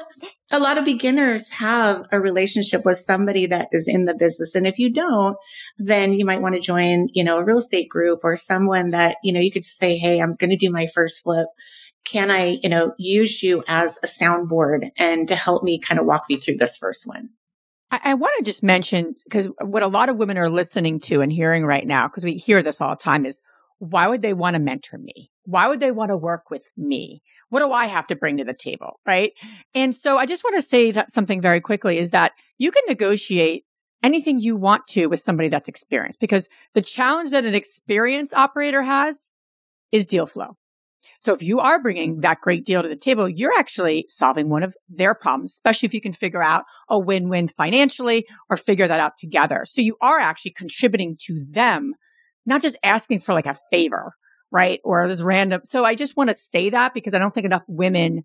a 0.52 0.60
lot 0.60 0.78
of 0.78 0.86
beginners 0.86 1.50
have 1.50 2.06
a 2.12 2.20
relationship 2.20 2.86
with 2.86 2.98
somebody 2.98 3.48
that 3.48 3.70
is 3.72 3.88
in 3.88 4.06
the 4.06 4.14
business. 4.14 4.54
And 4.54 4.68
if 4.68 4.78
you 4.78 4.92
don't, 4.92 5.36
then 5.78 6.14
you 6.14 6.26
might 6.26 6.42
want 6.42 6.56
to 6.56 6.62
join, 6.62 7.08
you 7.14 7.24
know, 7.24 7.38
a 7.38 7.44
real 7.44 7.58
estate 7.58 7.90
group 7.90 8.20
or 8.24 8.36
someone 8.36 8.92
that, 8.92 9.18
you 9.24 9.34
know, 9.34 9.40
you 9.40 9.52
could 9.52 9.66
say, 9.66 9.98
Hey, 9.98 10.22
I'm 10.22 10.36
going 10.36 10.52
to 10.52 10.56
do 10.56 10.72
my 10.72 10.88
first 10.94 11.24
flip. 11.24 11.48
Can 12.06 12.30
I, 12.30 12.60
you 12.62 12.70
know, 12.70 12.94
use 12.98 13.42
you 13.42 13.64
as 13.68 13.98
a 14.04 14.08
soundboard 14.08 14.92
and 14.98 15.28
to 15.30 15.36
help 15.36 15.64
me 15.64 15.80
kind 15.80 16.00
of 16.00 16.06
walk 16.06 16.26
me 16.30 16.36
through 16.36 16.58
this 16.58 16.78
first 16.78 17.08
one? 17.08 17.30
I, 17.90 18.00
I 18.04 18.14
want 18.16 18.34
to 18.38 18.44
just 18.44 18.62
mention 18.62 19.16
because 19.24 19.50
what 19.60 19.84
a 19.84 19.88
lot 19.88 20.10
of 20.10 20.18
women 20.18 20.38
are 20.38 20.50
listening 20.50 21.00
to 21.02 21.22
and 21.22 21.32
hearing 21.32 21.66
right 21.66 21.88
now, 21.88 22.08
because 22.08 22.26
we 22.26 22.36
hear 22.36 22.62
this 22.62 22.82
all 22.82 22.92
the 22.92 22.96
time 22.98 23.26
is 23.26 23.42
why 23.84 24.08
would 24.08 24.22
they 24.22 24.34
want 24.34 24.54
to 24.54 24.62
mentor 24.62 24.98
me? 24.98 25.30
Why 25.44 25.68
would 25.68 25.82
they 25.82 25.92
want 25.92 26.10
to 26.10 26.18
work 26.18 26.50
with 26.50 26.66
me? 26.78 27.22
What 27.50 27.60
do 27.60 27.72
I 27.72 27.88
have 27.88 28.08
to 28.08 28.16
bring 28.16 28.38
to 28.38 28.46
the 28.46 28.54
table? 28.54 29.00
Right. 29.06 29.34
And 29.76 29.94
so 29.94 30.18
I 30.18 30.26
just 30.26 30.44
want 30.44 30.56
to 30.56 30.62
say 30.62 30.92
that 30.92 31.12
something 31.12 31.42
very 31.42 31.60
quickly 31.60 31.98
is 31.98 32.12
that 32.12 32.32
you 32.58 32.72
can 32.72 32.84
negotiate 32.88 33.66
anything 34.02 34.40
you 34.40 34.56
want 34.56 34.88
to 34.88 35.08
with 35.08 35.20
somebody 35.20 35.50
that's 35.50 35.68
experienced 35.68 36.22
because 36.22 36.48
the 36.74 36.82
challenge 36.82 37.32
that 37.32 37.46
an 37.46 37.56
experienced 37.56 38.34
operator 38.34 38.84
has 38.84 39.32
is 39.92 40.06
deal 40.06 40.26
flow. 40.26 40.58
So 41.20 41.34
if 41.34 41.44
you 41.44 41.60
are 41.60 41.82
bringing 41.82 42.22
that 42.22 42.42
great 42.42 42.66
deal 42.66 42.82
to 42.82 42.90
the 42.90 42.96
table, 42.96 43.30
you're 43.30 43.58
actually 43.58 44.06
solving 44.10 44.50
one 44.50 44.64
of 44.64 44.76
their 44.90 45.14
problems, 45.14 45.52
especially 45.52 45.88
if 45.88 45.94
you 45.94 46.02
can 46.02 46.14
figure 46.14 46.44
out 46.44 46.64
a 46.90 47.00
win-win 47.00 47.48
financially 47.48 48.26
or 48.50 48.58
figure 48.58 48.88
that 48.88 49.00
out 49.00 49.18
together. 49.18 49.64
So 49.66 49.82
you 49.82 49.96
are 50.02 50.20
actually 50.20 50.52
contributing 50.52 51.18
to 51.26 51.42
them, 51.50 51.94
not 52.46 52.62
just 52.62 52.78
asking 52.84 53.22
for 53.22 53.34
like 53.34 53.46
a 53.46 53.58
favor, 53.72 54.14
right? 54.52 54.80
Or 54.84 55.08
this 55.08 55.22
random. 55.22 55.62
So 55.64 55.86
I 55.86 55.96
just 55.96 56.18
want 56.18 56.30
to 56.30 56.34
say 56.34 56.70
that 56.70 56.94
because 56.94 57.14
I 57.14 57.20
don't 57.20 57.34
think 57.34 57.46
enough 57.46 57.64
women 57.68 58.24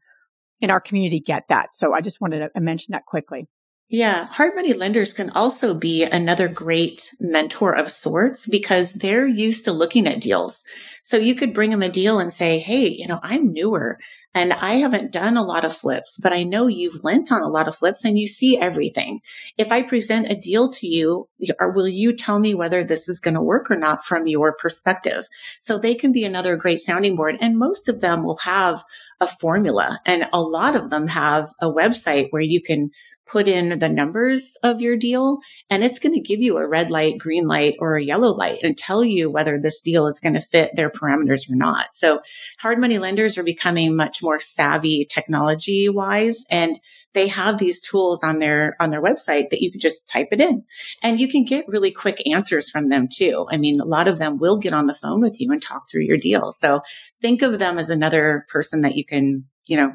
in 0.61 0.71
our 0.71 0.81
community 0.81 1.21
get 1.21 1.45
that. 1.49 1.75
So 1.75 1.95
I 1.95 2.01
just 2.01 2.21
wanted 2.21 2.51
to 2.55 2.61
mention 2.61 2.93
that 2.93 3.07
quickly. 3.07 3.47
Yeah, 3.91 4.27
hard 4.27 4.55
money 4.55 4.75
lenders 4.75 5.15
can 5.15 5.31
also 5.31 5.75
be 5.75 6.05
another 6.05 6.47
great 6.47 7.11
mentor 7.21 7.75
of 7.75 7.91
sorts 7.91 8.47
because 8.47 8.93
they're 8.93 9.27
used 9.27 9.65
to 9.65 9.73
looking 9.73 10.07
at 10.07 10.21
deals. 10.21 10.63
So 11.05 11.17
you 11.17 11.35
could 11.35 11.55
bring 11.55 11.71
them 11.71 11.81
a 11.81 11.89
deal 11.89 12.19
and 12.19 12.31
say, 12.31 12.59
Hey, 12.59 12.89
you 12.89 13.09
know, 13.09 13.19
I'm 13.23 13.51
newer 13.51 13.99
and 14.35 14.53
I 14.53 14.75
haven't 14.75 15.11
done 15.11 15.39
a 15.39 15.43
lot 15.43 15.65
of 15.65 15.75
flips, 15.75 16.19
but 16.21 16.35
I 16.35 16.43
know 16.43 16.67
you've 16.67 17.03
lent 17.03 17.33
on 17.33 17.41
a 17.41 17.49
lot 17.49 17.67
of 17.67 17.77
flips 17.77 18.05
and 18.05 18.19
you 18.19 18.29
see 18.29 18.59
everything. 18.59 19.21
If 19.57 19.73
I 19.73 19.81
present 19.81 20.31
a 20.31 20.37
deal 20.37 20.71
to 20.75 20.87
you, 20.87 21.27
will 21.59 21.89
you 21.89 22.15
tell 22.15 22.39
me 22.39 22.55
whether 22.55 22.85
this 22.85 23.09
is 23.09 23.21
going 23.21 23.35
to 23.35 23.41
work 23.41 23.71
or 23.71 23.77
not 23.77 24.05
from 24.05 24.27
your 24.27 24.53
perspective? 24.53 25.27
So 25.63 25.79
they 25.79 25.95
can 25.95 26.13
be 26.13 26.27
another 26.27 26.57
great 26.57 26.81
sounding 26.81 27.17
board. 27.17 27.39
And 27.41 27.59
most 27.59 27.89
of 27.89 28.03
them 28.03 28.23
will 28.23 28.37
have 28.37 28.85
a 29.19 29.27
formula 29.27 29.99
and 30.05 30.29
a 30.31 30.43
lot 30.43 30.77
of 30.77 30.91
them 30.91 31.09
have 31.09 31.49
a 31.63 31.73
website 31.73 32.29
where 32.31 32.43
you 32.43 32.63
can 32.63 32.91
put 33.29 33.47
in 33.47 33.79
the 33.79 33.89
numbers 33.89 34.57
of 34.63 34.81
your 34.81 34.97
deal 34.97 35.39
and 35.71 35.85
it's 35.85 35.99
going 35.99 36.15
to 36.15 36.21
give 36.21 36.41
you 36.41 36.57
a 36.57 36.67
red 36.67 36.91
light, 36.91 37.19
green 37.19 37.47
light, 37.47 37.77
or 37.79 37.97
a 37.97 38.03
yellow 38.03 38.35
light 38.35 38.61
and 38.63 38.77
tell 38.77 39.05
you 39.05 39.31
whether 39.31 39.59
this 39.59 39.81
deal 39.81 40.07
is 40.07 40.21
going 40.21 40.35
to 40.35 40.41
fit 40.41 40.75
their 40.75 40.91
parameters 40.91 41.51
or 41.51 41.57
not. 41.57 41.95
So 41.95 42.21
hard 42.59 42.79
money 42.79 42.99
lenders 42.99 43.39
are 43.39 43.43
becoming 43.43 43.95
much 43.95 44.23
more 44.23 44.41
savvy 44.41 45.05
technology 45.05 45.89
wise 45.89 46.45
and 46.51 46.79
they 47.15 47.29
have 47.29 47.59
these 47.59 47.81
tools 47.81 48.23
on 48.23 48.39
their 48.39 48.77
on 48.81 48.91
their 48.91 49.03
website 49.03 49.51
that 49.51 49.61
you 49.61 49.71
can 49.71 49.81
just 49.81 50.09
type 50.09 50.29
it 50.31 50.41
in 50.41 50.65
and 51.03 51.21
you 51.21 51.29
can 51.29 51.45
get 51.45 51.69
really 51.69 51.91
quick 51.91 52.23
answers 52.27 52.71
from 52.71 52.89
them 52.89 53.09
too. 53.09 53.47
I 53.51 53.57
mean 53.57 53.81
a 53.81 53.85
lot 53.85 54.09
of 54.09 54.19
them 54.19 54.39
will 54.39 54.59
get 54.59 54.73
on 54.73 54.87
the 54.87 54.95
phone 54.95 55.21
with 55.21 55.41
you 55.41 55.51
and 55.53 55.61
talk 55.61 55.89
through 55.91 56.03
your 56.03 56.19
deal. 56.19 56.53
So 56.53 56.81
think 57.21 57.43
of 57.43 57.59
them 57.59 57.79
as 57.79 57.91
another 57.91 58.47
person 58.49 58.83
that 58.83 58.97
you 58.97 59.05
can 59.05 59.45
you 59.67 59.77
know 59.77 59.93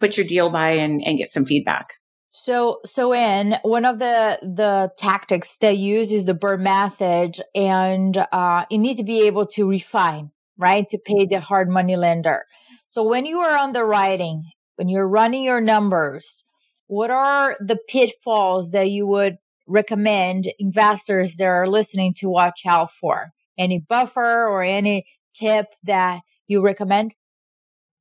put 0.00 0.16
your 0.16 0.26
deal 0.26 0.50
by 0.50 0.72
and, 0.72 1.02
and 1.04 1.18
get 1.18 1.32
some 1.32 1.44
feedback 1.44 1.94
so, 2.32 2.80
so 2.84 3.12
in 3.12 3.56
one 3.62 3.84
of 3.84 3.98
the, 3.98 4.38
the 4.42 4.90
tactics 4.96 5.58
they 5.58 5.74
use 5.74 6.10
is 6.10 6.24
the 6.24 6.34
BRRRR 6.34 6.60
method 6.60 7.36
and, 7.54 8.16
uh, 8.32 8.64
you 8.70 8.78
need 8.78 8.96
to 8.96 9.04
be 9.04 9.26
able 9.26 9.46
to 9.48 9.68
refine, 9.68 10.30
right? 10.56 10.88
To 10.88 10.98
pay 10.98 11.26
the 11.26 11.40
hard 11.40 11.68
money 11.68 11.94
lender. 11.94 12.46
So 12.88 13.02
when 13.02 13.26
you 13.26 13.40
are 13.40 13.58
underwriting, 13.58 14.44
when 14.76 14.88
you're 14.88 15.06
running 15.06 15.44
your 15.44 15.60
numbers, 15.60 16.44
what 16.86 17.10
are 17.10 17.54
the 17.60 17.78
pitfalls 17.88 18.70
that 18.70 18.90
you 18.90 19.06
would 19.06 19.36
recommend 19.66 20.50
investors 20.58 21.36
that 21.36 21.44
are 21.44 21.68
listening 21.68 22.14
to 22.14 22.30
watch 22.30 22.62
out 22.66 22.90
for? 22.90 23.32
Any 23.58 23.78
buffer 23.78 24.48
or 24.48 24.62
any 24.62 25.04
tip 25.34 25.66
that 25.84 26.22
you 26.46 26.62
recommend? 26.62 27.12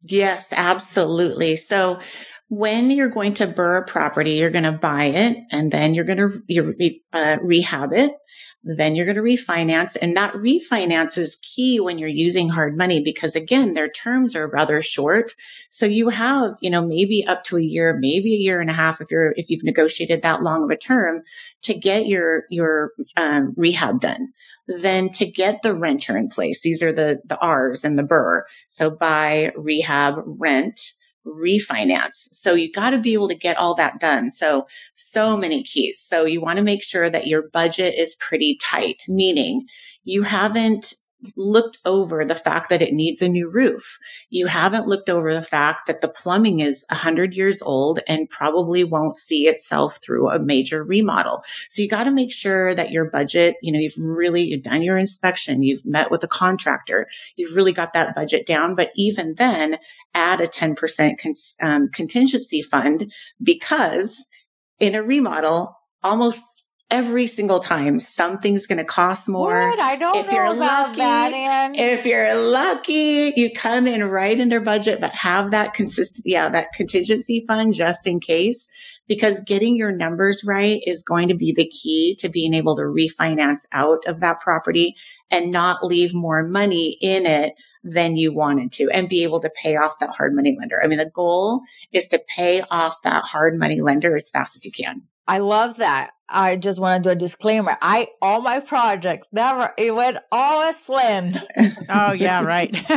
Yes, 0.04 0.48
absolutely. 0.52 1.58
So 1.58 2.00
when 2.52 2.92
you're 2.92 3.08
going 3.08 3.34
to 3.34 3.48
BRRRR 3.48 3.84
a 3.84 3.86
property, 3.86 4.32
you're 4.32 4.50
going 4.50 4.66
to 4.66 4.74
buy 4.74 5.06
it 5.06 5.38
and 5.52 5.72
then 5.72 5.94
you're 5.94 6.04
going 6.04 6.18
to 6.18 7.00
uh, 7.14 7.38
rehab 7.42 7.94
it. 7.94 8.12
Then 8.62 8.94
you're 8.94 9.06
going 9.06 9.16
to 9.16 9.22
refinance. 9.22 9.96
And 10.02 10.18
that 10.18 10.34
refinance 10.34 11.18
is 11.18 11.38
key 11.42 11.80
when 11.80 11.98
you're 11.98 12.10
using 12.10 12.50
hard 12.50 12.78
money 12.78 13.00
because 13.00 13.38
again, 13.38 13.74
their 13.74 13.88
terms 13.88 14.36
are 14.36 14.50
rather 14.50 14.82
short. 14.82 15.34
So 15.70 15.86
you 15.86 16.10
have, 16.10 16.56
you 16.60 16.70
know, 16.70 16.86
maybe 16.86 17.26
up 17.26 17.46
to 17.46 17.58
a 17.58 17.62
year, 17.62 17.98
maybe 17.98 18.34
a 18.34 18.40
year 18.40 18.60
and 18.60 18.70
a 18.70 18.74
half 18.74 19.00
if 19.00 19.10
you're, 19.10 19.34
if 19.38 19.50
you've 19.50 19.64
negotiated 19.64 20.22
that 20.22 20.44
long 20.44 20.66
of 20.66 20.70
a 20.72 20.76
term 20.76 21.22
to 21.62 21.74
get 21.74 22.06
your, 22.06 22.44
your 22.50 22.92
um, 23.16 23.54
rehab 23.56 24.02
done. 24.02 24.34
Then 24.68 25.10
to 25.12 25.26
get 25.26 25.62
the 25.64 25.74
renter 25.74 26.18
in 26.18 26.28
place. 26.28 26.64
These 26.64 26.84
are 26.84 26.92
the, 26.92 27.22
the 27.24 27.40
R's 27.40 27.86
and 27.86 27.98
the 27.98 28.04
BRRRR. 28.04 28.42
So 28.72 28.92
buy, 28.92 29.54
rehab, 29.56 30.16
rent 30.26 30.92
refinance. 31.26 32.28
So 32.32 32.54
you 32.54 32.72
got 32.72 32.92
to 32.92 32.98
be 32.98 33.14
able 33.14 33.28
to 33.30 33.36
get 33.36 33.58
all 33.58 33.76
that 33.76 34.00
done. 34.00 34.30
So, 34.30 34.68
so 34.96 35.38
many 35.38 35.64
keys. 35.64 36.04
So 36.06 36.26
you 36.26 36.42
want 36.42 36.58
to 36.58 36.64
make 36.64 36.84
sure 36.84 37.10
that 37.10 37.28
your 37.28 37.50
budget 37.50 37.96
is 37.98 38.16
pretty 38.16 38.58
tight, 38.62 39.04
meaning 39.08 39.66
you 40.04 40.24
haven't 40.24 40.94
looked 41.36 41.78
over 41.86 42.26
the 42.26 42.36
fact 42.36 42.70
that 42.70 42.82
it 42.82 42.94
needs 42.94 43.22
a 43.22 43.30
new 43.30 43.50
roof. 43.50 44.00
You 44.30 44.48
haven't 44.48 44.88
looked 44.88 45.10
over 45.10 45.34
the 45.34 45.44
fact 45.44 45.88
that 45.88 46.02
the 46.02 46.08
plumbing 46.08 46.60
is 46.60 46.86
100 46.90 47.34
years 47.34 47.62
old 47.62 48.00
and 48.08 48.30
probably 48.30 48.84
won't 48.84 49.18
see 49.18 49.48
itself 49.48 50.00
through 50.02 50.30
a 50.30 50.40
major 50.40 50.84
remodel. 50.84 51.44
So 51.70 51.82
you 51.82 51.88
got 51.88 52.06
to 52.06 52.12
make 52.12 52.32
sure 52.32 52.74
that 52.76 52.92
your 52.92 53.06
budget, 53.06 53.56
you 53.62 53.72
know, 53.72 53.80
you've 53.80 53.94
really 53.98 54.44
you've 54.44 54.64
done 54.64 54.82
your 54.82 54.98
inspection, 54.98 55.64
you've 55.64 55.86
met 55.86 56.12
with 56.12 56.24
a 56.24 56.28
contractor, 56.28 57.08
you've 57.36 57.56
really 57.56 57.74
got 57.74 57.94
that 57.94 58.16
budget 58.16 58.48
down. 58.48 58.76
But 58.76 58.92
even 58.96 59.36
then, 59.36 59.78
add 60.14 60.42
a 60.42 60.48
10% 60.48 61.18
con- 61.20 61.34
um, 61.62 61.90
contingency 61.90 62.62
fund 62.62 63.12
because 63.42 64.26
in 64.80 64.96
a 64.96 65.04
remodel, 65.04 65.78
almost 66.04 66.61
every 66.92 67.26
single 67.26 67.62
time 67.62 68.00
something's 68.00 68.68
going 68.68 68.78
to 68.78 68.84
cost 68.84 69.28
more. 69.28 69.70
What? 69.70 69.80
I 69.80 69.96
don't 69.96 70.18
if 70.18 70.28
know 70.28 70.34
you're 70.34 70.46
about 70.46 70.88
lucky, 70.90 71.00
that, 71.00 71.34
Anne. 71.34 71.76
If 71.76 72.06
you're 72.06 72.36
lucky, 72.36 73.34
you 73.36 73.52
come 73.52 73.88
in 73.88 74.04
right 74.04 74.38
their 74.50 74.62
budget, 74.62 75.00
but 75.00 75.12
have 75.14 75.52
that 75.52 75.74
consistent, 75.74 76.26
yeah, 76.26 76.50
that 76.50 76.74
contingency 76.74 77.46
fund 77.48 77.74
just 77.74 78.06
in 78.06 78.20
case, 78.20 78.68
because 79.08 79.40
getting 79.42 79.78
your 79.78 79.96
numbers 79.96 80.44
right 80.46 80.82
is 80.86 81.04
going 81.04 81.30
to 81.30 81.36
be 81.36 81.54
the 81.54 81.68
key 81.68 82.16
to 82.20 82.30
being 82.30 82.54
able 82.54 82.76
to 82.76 82.82
refinance 82.82 83.62
out 83.72 84.00
of 84.06 84.20
that 84.20 84.42
property 84.42 84.96
and 85.32 85.52
not 85.52 85.86
leave 85.86 86.14
more 86.14 86.44
money 86.44 86.98
in 87.02 87.26
it 87.26 87.54
than 87.84 88.16
you 88.16 88.34
wanted 88.34 88.72
to 88.74 88.90
and 88.92 89.10
be 89.10 89.24
able 89.24 89.42
to 89.42 89.50
pay 89.50 89.78
off 89.78 90.00
that 90.00 90.12
hard 90.12 90.36
money 90.36 90.56
lender. 90.60 90.82
I 90.84 90.88
mean, 90.88 91.00
the 91.00 91.10
goal 91.10 91.62
is 91.92 92.08
to 92.10 92.20
pay 92.20 92.62
off 92.70 93.02
that 93.04 93.24
hard 93.24 93.58
money 93.58 93.82
lender 93.82 94.16
as 94.16 94.30
fast 94.30 94.56
as 94.56 94.66
you 94.66 94.72
can. 94.72 95.04
I 95.28 95.38
love 95.38 95.78
that. 95.78 96.12
I 96.32 96.56
just 96.56 96.80
want 96.80 97.04
to 97.04 97.10
do 97.10 97.12
a 97.12 97.16
disclaimer. 97.16 97.78
I 97.82 98.08
all 98.22 98.42
my 98.42 98.60
projects 98.60 99.28
never 99.32 99.74
it 99.78 99.94
went 99.94 100.18
always 100.32 100.80
planned. 100.82 101.46
oh 101.90 102.14
yeah, 102.14 102.42
right. 102.42 102.72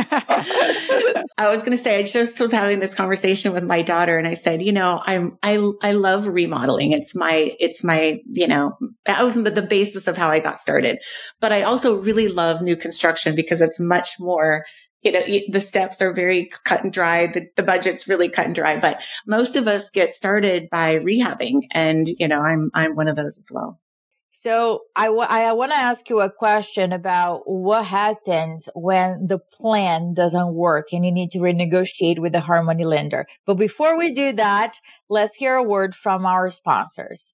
I 1.37 1.49
was 1.49 1.61
going 1.63 1.77
to 1.77 1.83
say 1.83 1.99
I 1.99 2.03
just 2.03 2.39
was 2.39 2.51
having 2.51 2.79
this 2.79 2.93
conversation 2.93 3.53
with 3.53 3.63
my 3.63 3.81
daughter, 3.81 4.17
and 4.17 4.27
I 4.27 4.33
said, 4.33 4.61
you 4.61 4.71
know, 4.71 5.01
I'm 5.05 5.37
I 5.43 5.59
I 5.81 5.93
love 5.93 6.27
remodeling. 6.27 6.91
It's 6.91 7.13
my 7.13 7.55
it's 7.59 7.83
my 7.83 8.19
you 8.25 8.47
know 8.47 8.77
that 9.05 9.23
was 9.23 9.35
the 9.35 9.61
basis 9.61 10.07
of 10.07 10.17
how 10.17 10.29
I 10.29 10.39
got 10.39 10.59
started. 10.59 10.99
But 11.39 11.51
I 11.51 11.63
also 11.63 11.95
really 11.95 12.29
love 12.29 12.61
new 12.61 12.75
construction 12.75 13.35
because 13.35 13.61
it's 13.61 13.79
much 13.79 14.19
more 14.19 14.65
you 15.05 15.11
know, 15.11 15.23
the 15.49 15.61
steps 15.61 16.01
are 16.01 16.11
very 16.11 16.49
cut 16.65 16.83
and 16.83 16.91
dry. 16.91 17.27
The, 17.27 17.47
the 17.55 17.63
budget's 17.63 18.07
really 18.07 18.27
cut 18.27 18.47
and 18.47 18.55
dry, 18.55 18.77
but 18.77 19.01
most 19.27 19.55
of 19.55 19.67
us 19.67 19.89
get 19.91 20.13
started 20.13 20.67
by 20.71 20.97
rehabbing. 20.97 21.61
And, 21.71 22.09
you 22.09 22.27
know, 22.27 22.39
I'm, 22.41 22.71
I'm 22.73 22.95
one 22.95 23.07
of 23.07 23.15
those 23.15 23.37
as 23.37 23.49
well. 23.51 23.79
So 24.31 24.81
I, 24.97 25.05
w- 25.05 25.27
I 25.29 25.53
want 25.53 25.71
to 25.71 25.77
ask 25.77 26.09
you 26.09 26.19
a 26.19 26.29
question 26.29 26.91
about 26.91 27.43
what 27.45 27.85
happens 27.85 28.67
when 28.75 29.27
the 29.27 29.39
plan 29.39 30.13
doesn't 30.13 30.53
work 30.53 30.91
and 30.91 31.05
you 31.05 31.11
need 31.11 31.31
to 31.31 31.39
renegotiate 31.39 32.19
with 32.19 32.33
the 32.33 32.41
hard 32.41 32.65
money 32.65 32.83
lender. 32.83 33.27
But 33.45 33.53
before 33.55 33.97
we 33.97 34.11
do 34.11 34.33
that, 34.33 34.81
let's 35.07 35.35
hear 35.35 35.55
a 35.55 35.63
word 35.63 35.95
from 35.95 36.25
our 36.25 36.49
sponsors. 36.49 37.33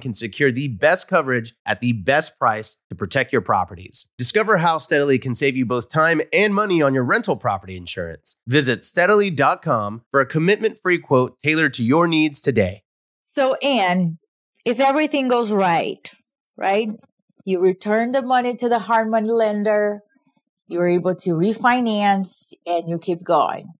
can 0.00 0.14
secure 0.14 0.52
the 0.52 0.68
best 0.68 1.08
coverage 1.08 1.54
at 1.66 1.80
the 1.80 1.92
best 1.92 2.38
price 2.38 2.76
to 2.90 2.94
protect 2.94 3.32
your 3.32 3.42
properties. 3.42 4.06
Discover 4.18 4.58
how 4.58 4.78
Steadily 4.78 5.18
can 5.18 5.34
save 5.34 5.56
you 5.56 5.66
both 5.66 5.88
time 5.88 6.20
and 6.32 6.54
money 6.54 6.82
on 6.82 6.94
your 6.94 7.04
rental 7.04 7.36
property 7.36 7.76
insurance. 7.76 8.36
Visit 8.46 8.84
steadily.com 8.84 10.02
for 10.10 10.20
a 10.20 10.26
commitment 10.26 10.78
free 10.80 10.98
quote 10.98 11.38
tailored 11.40 11.74
to 11.74 11.84
your 11.84 12.06
needs 12.06 12.40
today. 12.40 12.82
So, 13.24 13.54
Anne, 13.56 14.18
if 14.64 14.78
everything 14.80 15.28
goes 15.28 15.50
right, 15.52 16.10
right? 16.56 16.90
You 17.44 17.60
return 17.60 18.12
the 18.12 18.22
money 18.22 18.54
to 18.56 18.68
the 18.68 18.78
hard 18.78 19.08
money 19.08 19.30
lender, 19.30 20.00
you're 20.68 20.88
able 20.88 21.14
to 21.16 21.30
refinance, 21.30 22.52
and 22.66 22.88
you 22.88 22.98
keep 22.98 23.24
going 23.24 23.72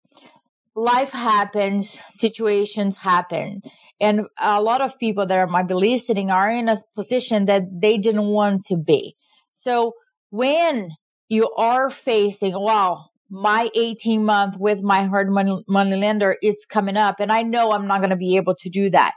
life 0.75 1.11
happens, 1.11 2.01
situations 2.11 2.99
happen. 2.99 3.61
And 4.01 4.27
a 4.39 4.61
lot 4.61 4.81
of 4.81 4.99
people 4.99 5.27
that 5.27 5.39
are 5.39 5.47
might 5.47 5.69
be 5.69 5.75
listening 5.75 6.31
are 6.31 6.51
in 6.51 6.69
a 6.69 6.77
position 6.95 7.47
that 7.47 7.65
they 7.81 7.99
didn't 7.99 8.27
want 8.27 8.65
to 8.65 8.77
be. 8.77 9.17
So 9.53 9.93
when 10.31 10.91
you 11.29 11.51
are 11.57 11.91
facing, 11.91 12.55
wow, 12.55 13.07
my 13.31 13.71
18 13.75 14.25
month 14.25 14.57
with 14.59 14.83
my 14.83 15.05
hard 15.05 15.31
money, 15.31 15.63
money 15.69 15.97
lender, 15.97 16.37
it's 16.43 16.65
coming 16.65 16.97
up 16.97 17.17
and 17.21 17.33
I 17.33 17.43
know 17.43 17.73
I'm 17.73 17.87
not 17.87 18.01
going 18.01 18.11
to 18.11 18.17
be 18.17 18.37
able 18.37 18.55
to 18.57 18.69
do 18.69 18.91
that. 18.91 19.13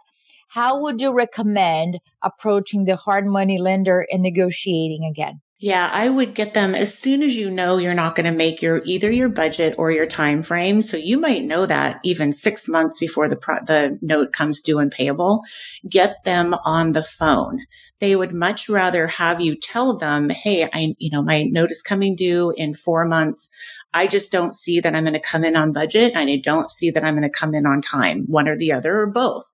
How 0.50 0.82
would 0.82 1.02
you 1.02 1.12
recommend 1.12 2.00
approaching 2.22 2.86
the 2.86 2.96
hard 2.96 3.26
money 3.26 3.60
lender 3.60 4.06
and 4.10 4.22
negotiating 4.22 5.06
again? 5.10 5.41
Yeah, 5.58 5.89
I 5.89 6.10
would 6.10 6.36
get 6.36 6.54
them 6.54 6.76
as 6.76 6.94
soon 6.98 7.24
as 7.24 7.38
you 7.38 7.50
know 7.50 7.78
you're 7.78 7.94
not 7.94 8.15
going 8.15 8.26
to 8.26 8.38
make 8.38 8.62
your 8.62 8.82
either 8.84 9.10
your 9.10 9.30
budget 9.30 9.76
or 9.78 9.89
your 9.89 10.06
time 10.06 10.44
frame. 10.44 10.82
So 10.82 10.98
you 10.98 11.18
might 11.18 11.44
know 11.44 11.65
that 11.65 12.02
even 12.04 12.34
six 12.34 12.68
months 12.68 13.00
before 13.00 13.30
the 13.30 13.38
pro- 13.38 13.63
the 13.65 13.98
note 14.02 14.34
comes 14.34 14.60
due 14.60 14.80
and 14.80 14.91
payable. 14.91 15.44
Get 15.89 16.18
them 16.26 16.56
on 16.65 16.91
the 16.91 17.06
phone. 17.06 17.60
They 18.00 18.18
would 18.18 18.34
much 18.34 18.68
rather 18.68 19.08
have 19.08 19.39
you 19.39 19.56
tell 19.56 19.96
them, 19.98 20.30
"Hey, 20.30 20.65
I 20.74 20.94
you 20.98 21.10
know 21.10 21.22
my 21.22 21.44
note 21.44 21.72
is 21.72 21.82
coming 21.82 22.18
due 22.18 22.54
in 22.58 22.74
four 22.74 23.06
months. 23.06 23.50
I 23.95 24.08
just 24.08 24.29
don't 24.29 24.53
see 24.53 24.81
that 24.81 24.93
I'm 24.93 25.05
going 25.05 25.13
to 25.13 25.21
come 25.21 25.45
in 25.45 25.55
on 25.55 25.71
budget 25.71 26.12
and 26.15 26.29
I 26.29 26.36
don't 26.36 26.69
see 26.69 26.91
that 26.91 27.05
I'm 27.05 27.15
going 27.15 27.23
to 27.23 27.29
come 27.29 27.55
in 27.55 27.65
on 27.65 27.81
time, 27.81 28.25
one 28.27 28.49
or 28.49 28.58
the 28.58 28.73
other 28.73 28.93
or 28.93 29.08
both. 29.08 29.49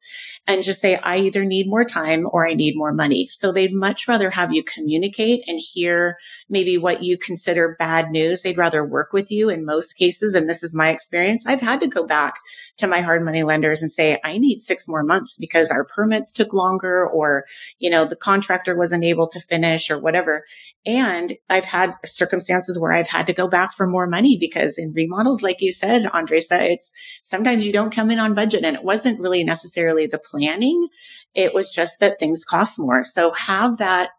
And 0.47 0.63
just 0.63 0.81
say, 0.81 0.95
I 0.95 1.17
either 1.17 1.45
need 1.45 1.69
more 1.69 1.85
time 1.85 2.25
or 2.31 2.47
I 2.47 2.55
need 2.55 2.75
more 2.75 2.91
money. 2.91 3.29
So 3.31 3.51
they'd 3.51 3.71
much 3.71 4.07
rather 4.07 4.31
have 4.31 4.51
you 4.51 4.63
communicate 4.63 5.43
and 5.45 5.61
hear 5.61 6.17
maybe 6.49 6.79
what 6.79 7.03
you 7.03 7.19
consider 7.19 7.75
bad 7.77 8.09
news. 8.09 8.41
They'd 8.41 8.57
rather 8.57 8.83
work 8.83 9.13
with 9.13 9.29
you 9.29 9.47
in 9.49 9.63
most 9.63 9.93
cases. 9.93 10.33
And 10.33 10.49
this 10.49 10.63
is 10.63 10.73
my 10.73 10.89
experience. 10.89 11.45
I've 11.45 11.61
had 11.61 11.79
to 11.81 11.87
go 11.87 12.07
back 12.07 12.39
to 12.77 12.87
my 12.87 13.01
hard 13.01 13.23
money 13.23 13.43
lenders 13.43 13.83
and 13.83 13.91
say, 13.91 14.19
I 14.23 14.39
need 14.39 14.61
six 14.61 14.87
more 14.87 15.03
months 15.03 15.37
because 15.37 15.69
our 15.69 15.85
permits 15.85 16.31
took 16.31 16.51
longer 16.51 17.07
or, 17.07 17.45
you 17.77 17.91
know, 17.91 18.05
the 18.05 18.15
contractor 18.15 18.75
wasn't 18.75 19.03
able 19.03 19.27
to 19.27 19.39
finish 19.39 19.91
or 19.91 19.99
whatever. 19.99 20.45
And 20.83 21.37
I've 21.47 21.65
had 21.65 21.93
circumstances 22.05 22.79
where 22.79 22.91
I've 22.91 23.07
had 23.07 23.27
to 23.27 23.33
go 23.33 23.47
back 23.47 23.71
for 23.71 23.85
more 23.85 24.07
money 24.07 24.30
because 24.39 24.77
in 24.77 24.93
remodels, 24.93 25.41
like 25.41 25.61
you 25.61 25.71
said, 25.71 26.03
Andresa, 26.03 26.71
it's 26.71 26.91
sometimes 27.23 27.65
you 27.65 27.73
don't 27.73 27.93
come 27.93 28.11
in 28.11 28.19
on 28.19 28.35
budget 28.35 28.63
and 28.63 28.75
it 28.75 28.83
wasn't 28.83 29.19
really 29.19 29.43
necessarily 29.43 30.07
the 30.07 30.19
planning. 30.19 30.87
It 31.33 31.53
was 31.53 31.69
just 31.69 31.99
that 31.99 32.19
things 32.19 32.43
cost 32.43 32.77
more. 32.77 33.03
So 33.03 33.31
have 33.33 33.77
that 33.77 34.09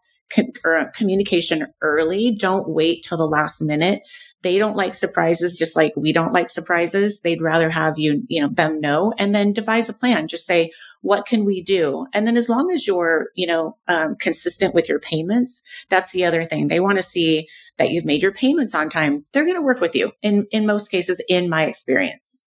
communication 0.95 1.67
early. 1.81 2.35
Don't 2.35 2.69
wait 2.69 3.03
till 3.03 3.17
the 3.17 3.27
last 3.27 3.61
minute 3.61 4.01
they 4.43 4.57
don't 4.57 4.75
like 4.75 4.93
surprises 4.93 5.57
just 5.57 5.75
like 5.75 5.93
we 5.95 6.13
don't 6.13 6.33
like 6.33 6.49
surprises. 6.49 7.21
They'd 7.21 7.41
rather 7.41 7.69
have 7.69 7.97
you, 7.97 8.23
you 8.27 8.41
know, 8.41 8.49
them 8.49 8.81
know 8.81 9.13
and 9.17 9.33
then 9.33 9.53
devise 9.53 9.89
a 9.89 9.93
plan. 9.93 10.27
Just 10.27 10.45
say, 10.45 10.71
what 11.01 11.25
can 11.25 11.45
we 11.45 11.63
do? 11.63 12.05
And 12.13 12.27
then 12.27 12.37
as 12.37 12.49
long 12.49 12.69
as 12.71 12.85
you're, 12.85 13.29
you 13.35 13.47
know, 13.47 13.77
um, 13.87 14.15
consistent 14.15 14.75
with 14.75 14.89
your 14.89 14.99
payments, 14.99 15.61
that's 15.89 16.11
the 16.11 16.25
other 16.25 16.43
thing. 16.43 16.67
They 16.67 16.79
want 16.79 16.97
to 16.97 17.03
see 17.03 17.47
that 17.77 17.89
you've 17.89 18.05
made 18.05 18.21
your 18.21 18.33
payments 18.33 18.75
on 18.75 18.89
time. 18.89 19.25
They're 19.33 19.45
going 19.45 19.55
to 19.55 19.61
work 19.61 19.81
with 19.81 19.95
you 19.95 20.11
in, 20.21 20.45
in 20.51 20.65
most 20.65 20.91
cases, 20.91 21.21
in 21.27 21.49
my 21.49 21.65
experience. 21.65 22.43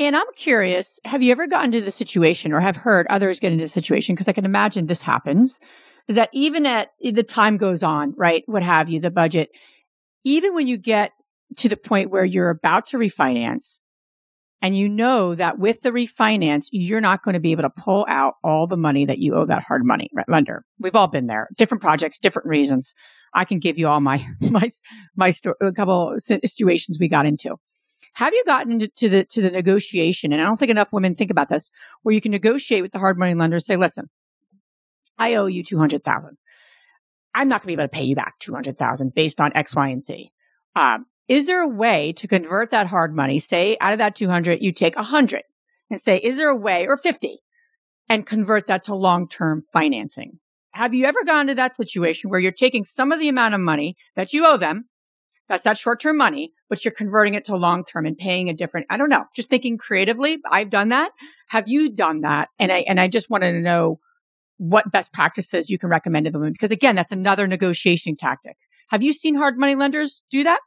And 0.00 0.16
I'm 0.16 0.32
curious, 0.34 0.98
have 1.04 1.22
you 1.22 1.32
ever 1.32 1.46
gotten 1.46 1.72
to 1.72 1.80
the 1.80 1.90
situation 1.90 2.52
or 2.52 2.60
have 2.60 2.76
heard 2.76 3.06
others 3.08 3.40
get 3.40 3.52
into 3.52 3.64
the 3.64 3.68
situation? 3.68 4.14
Because 4.14 4.28
I 4.28 4.32
can 4.32 4.44
imagine 4.44 4.86
this 4.86 5.02
happens 5.02 5.60
is 6.08 6.16
that 6.16 6.30
even 6.32 6.64
at 6.64 6.88
the 7.02 7.22
time 7.22 7.58
goes 7.58 7.82
on, 7.82 8.14
right? 8.16 8.42
What 8.46 8.62
have 8.62 8.88
you, 8.88 8.98
the 8.98 9.10
budget, 9.10 9.50
even 10.24 10.54
when 10.54 10.66
you 10.66 10.78
get 10.78 11.12
to 11.56 11.68
the 11.68 11.76
point 11.76 12.10
where 12.10 12.24
you're 12.24 12.50
about 12.50 12.86
to 12.86 12.98
refinance 12.98 13.78
and 14.60 14.76
you 14.76 14.88
know 14.88 15.34
that 15.34 15.58
with 15.58 15.82
the 15.82 15.90
refinance, 15.90 16.66
you're 16.72 17.00
not 17.00 17.22
going 17.22 17.34
to 17.34 17.40
be 17.40 17.52
able 17.52 17.62
to 17.62 17.70
pull 17.70 18.04
out 18.08 18.34
all 18.42 18.66
the 18.66 18.76
money 18.76 19.04
that 19.04 19.18
you 19.18 19.36
owe 19.36 19.46
that 19.46 19.62
hard 19.62 19.84
money 19.84 20.10
lender. 20.26 20.64
We've 20.80 20.96
all 20.96 21.06
been 21.06 21.26
there, 21.26 21.48
different 21.56 21.80
projects, 21.80 22.18
different 22.18 22.48
reasons. 22.48 22.92
I 23.32 23.44
can 23.44 23.60
give 23.60 23.78
you 23.78 23.88
all 23.88 24.00
my, 24.00 24.26
my, 24.40 24.68
my 25.16 25.30
sto- 25.30 25.54
a 25.60 25.72
couple 25.72 26.16
situations 26.18 26.98
we 26.98 27.08
got 27.08 27.26
into. 27.26 27.56
Have 28.14 28.34
you 28.34 28.42
gotten 28.46 28.72
into 28.72 28.88
to 28.88 29.08
the, 29.08 29.24
to 29.26 29.42
the 29.42 29.50
negotiation? 29.50 30.32
And 30.32 30.42
I 30.42 30.44
don't 30.44 30.56
think 30.56 30.72
enough 30.72 30.92
women 30.92 31.14
think 31.14 31.30
about 31.30 31.48
this 31.48 31.70
where 32.02 32.14
you 32.14 32.20
can 32.20 32.32
negotiate 32.32 32.82
with 32.82 32.90
the 32.90 32.98
hard 32.98 33.16
money 33.16 33.34
lender, 33.34 33.60
say, 33.60 33.76
listen, 33.76 34.10
I 35.18 35.34
owe 35.34 35.46
you 35.46 35.62
200,000. 35.62 36.36
I'm 37.34 37.46
not 37.46 37.62
going 37.62 37.74
to 37.74 37.76
be 37.76 37.80
able 37.80 37.84
to 37.84 37.96
pay 37.96 38.04
you 38.04 38.16
back 38.16 38.38
200,000 38.40 39.14
based 39.14 39.40
on 39.40 39.52
X, 39.54 39.76
Y, 39.76 39.88
and 39.88 40.02
Z. 40.02 40.32
Um, 40.74 41.06
is 41.28 41.46
there 41.46 41.62
a 41.62 41.68
way 41.68 42.12
to 42.14 42.26
convert 42.26 42.70
that 42.70 42.88
hard 42.88 43.14
money? 43.14 43.38
Say 43.38 43.76
out 43.80 43.92
of 43.92 43.98
that 43.98 44.16
200, 44.16 44.62
you 44.62 44.72
take 44.72 44.96
100 44.96 45.42
and 45.90 46.00
say, 46.00 46.18
is 46.18 46.38
there 46.38 46.48
a 46.48 46.56
way 46.56 46.86
or 46.86 46.96
50 46.96 47.38
and 48.08 48.26
convert 48.26 48.66
that 48.66 48.84
to 48.84 48.94
long-term 48.94 49.64
financing? 49.72 50.40
Have 50.72 50.94
you 50.94 51.04
ever 51.04 51.24
gone 51.24 51.46
to 51.48 51.54
that 51.54 51.74
situation 51.74 52.30
where 52.30 52.40
you're 52.40 52.52
taking 52.52 52.84
some 52.84 53.12
of 53.12 53.20
the 53.20 53.28
amount 53.28 53.54
of 53.54 53.60
money 53.60 53.96
that 54.16 54.32
you 54.32 54.46
owe 54.46 54.56
them? 54.56 54.88
That's 55.48 55.64
that 55.64 55.78
short-term 55.78 56.16
money, 56.18 56.52
but 56.68 56.84
you're 56.84 56.92
converting 56.92 57.34
it 57.34 57.44
to 57.44 57.56
long-term 57.56 58.04
and 58.04 58.16
paying 58.16 58.48
a 58.48 58.54
different, 58.54 58.86
I 58.90 58.98
don't 58.98 59.08
know, 59.08 59.24
just 59.34 59.48
thinking 59.48 59.78
creatively. 59.78 60.38
I've 60.50 60.70
done 60.70 60.88
that. 60.88 61.10
Have 61.48 61.68
you 61.68 61.90
done 61.90 62.20
that? 62.20 62.48
And 62.58 62.70
I, 62.70 62.84
and 62.86 63.00
I 63.00 63.08
just 63.08 63.30
wanted 63.30 63.52
to 63.52 63.60
know 63.60 63.98
what 64.58 64.92
best 64.92 65.12
practices 65.12 65.70
you 65.70 65.78
can 65.78 65.88
recommend 65.88 66.26
to 66.26 66.32
them. 66.32 66.52
Because 66.52 66.70
again, 66.70 66.96
that's 66.96 67.12
another 67.12 67.46
negotiation 67.46 68.14
tactic. 68.14 68.56
Have 68.90 69.02
you 69.02 69.12
seen 69.12 69.36
hard 69.36 69.58
money 69.58 69.74
lenders 69.74 70.22
do 70.30 70.44
that? 70.44 70.60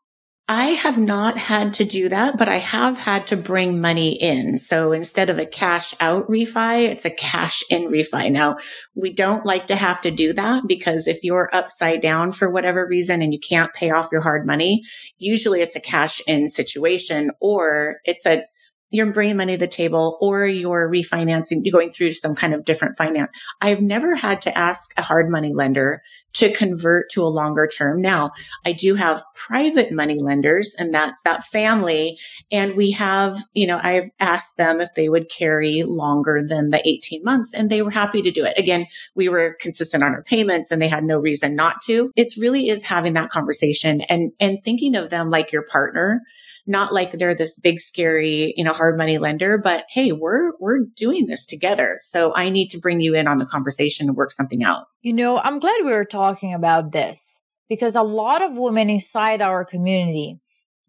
I 0.53 0.71
have 0.71 0.97
not 0.97 1.37
had 1.37 1.75
to 1.75 1.85
do 1.85 2.09
that, 2.09 2.37
but 2.37 2.49
I 2.49 2.57
have 2.57 2.97
had 2.97 3.27
to 3.27 3.37
bring 3.37 3.79
money 3.79 4.21
in. 4.21 4.57
So 4.57 4.91
instead 4.91 5.29
of 5.29 5.39
a 5.39 5.45
cash 5.45 5.95
out 6.01 6.27
refi, 6.27 6.89
it's 6.89 7.05
a 7.05 7.09
cash 7.09 7.63
in 7.69 7.83
refi. 7.83 8.29
Now 8.29 8.57
we 8.93 9.13
don't 9.13 9.45
like 9.45 9.67
to 9.67 9.77
have 9.77 10.01
to 10.01 10.11
do 10.11 10.33
that 10.33 10.63
because 10.67 11.07
if 11.07 11.23
you're 11.23 11.49
upside 11.53 12.01
down 12.01 12.33
for 12.33 12.49
whatever 12.49 12.85
reason 12.85 13.21
and 13.21 13.31
you 13.31 13.39
can't 13.39 13.73
pay 13.73 13.91
off 13.91 14.09
your 14.11 14.19
hard 14.19 14.45
money, 14.45 14.83
usually 15.17 15.61
it's 15.61 15.77
a 15.77 15.79
cash 15.79 16.21
in 16.27 16.49
situation 16.49 17.31
or 17.39 18.01
it's 18.03 18.25
a 18.25 18.43
you're 18.91 19.11
bringing 19.11 19.37
money 19.37 19.53
to 19.53 19.59
the 19.59 19.67
table 19.67 20.17
or 20.21 20.45
you're 20.45 20.89
refinancing, 20.89 21.61
you're 21.63 21.71
going 21.71 21.91
through 21.91 22.11
some 22.13 22.35
kind 22.35 22.53
of 22.53 22.65
different 22.65 22.97
finance. 22.97 23.31
I've 23.61 23.81
never 23.81 24.15
had 24.15 24.41
to 24.43 24.57
ask 24.57 24.91
a 24.97 25.01
hard 25.01 25.29
money 25.29 25.53
lender 25.53 26.03
to 26.33 26.51
convert 26.53 27.09
to 27.11 27.23
a 27.23 27.27
longer 27.27 27.67
term. 27.67 28.01
Now 28.01 28.31
I 28.65 28.71
do 28.71 28.95
have 28.95 29.23
private 29.35 29.91
money 29.91 30.19
lenders 30.21 30.75
and 30.77 30.93
that's 30.93 31.21
that 31.23 31.45
family. 31.45 32.17
And 32.51 32.75
we 32.75 32.91
have, 32.91 33.39
you 33.53 33.67
know, 33.67 33.79
I've 33.81 34.09
asked 34.19 34.57
them 34.57 34.81
if 34.81 34.89
they 34.95 35.09
would 35.09 35.29
carry 35.29 35.83
longer 35.83 36.41
than 36.45 36.69
the 36.69 36.87
18 36.87 37.23
months 37.23 37.53
and 37.53 37.69
they 37.69 37.81
were 37.81 37.91
happy 37.91 38.21
to 38.21 38.31
do 38.31 38.45
it. 38.45 38.57
Again, 38.57 38.85
we 39.15 39.29
were 39.29 39.57
consistent 39.59 40.03
on 40.03 40.13
our 40.13 40.23
payments 40.23 40.71
and 40.71 40.81
they 40.81 40.87
had 40.87 41.03
no 41.03 41.17
reason 41.17 41.55
not 41.55 41.81
to. 41.85 42.11
It 42.15 42.33
really 42.37 42.69
is 42.69 42.83
having 42.83 43.13
that 43.13 43.29
conversation 43.29 44.01
and, 44.01 44.31
and 44.39 44.59
thinking 44.63 44.95
of 44.95 45.09
them 45.09 45.29
like 45.29 45.51
your 45.51 45.63
partner 45.63 46.21
not 46.67 46.93
like 46.93 47.13
they're 47.13 47.35
this 47.35 47.57
big, 47.59 47.79
scary, 47.79 48.53
you 48.55 48.63
know, 48.63 48.73
hard 48.73 48.97
money 48.97 49.17
lender, 49.17 49.57
but 49.57 49.85
hey, 49.89 50.11
we're, 50.11 50.51
we're 50.59 50.85
doing 50.95 51.27
this 51.27 51.45
together. 51.45 51.99
So 52.01 52.33
I 52.35 52.49
need 52.49 52.69
to 52.69 52.79
bring 52.79 53.01
you 53.01 53.15
in 53.15 53.27
on 53.27 53.37
the 53.37 53.45
conversation 53.45 54.07
and 54.07 54.15
work 54.15 54.31
something 54.31 54.63
out. 54.63 54.85
You 55.01 55.13
know, 55.13 55.37
I'm 55.37 55.59
glad 55.59 55.83
we 55.83 55.91
were 55.91 56.05
talking 56.05 56.53
about 56.53 56.91
this 56.91 57.41
because 57.69 57.95
a 57.95 58.03
lot 58.03 58.41
of 58.41 58.57
women 58.57 58.89
inside 58.89 59.41
our 59.41 59.65
community, 59.65 60.39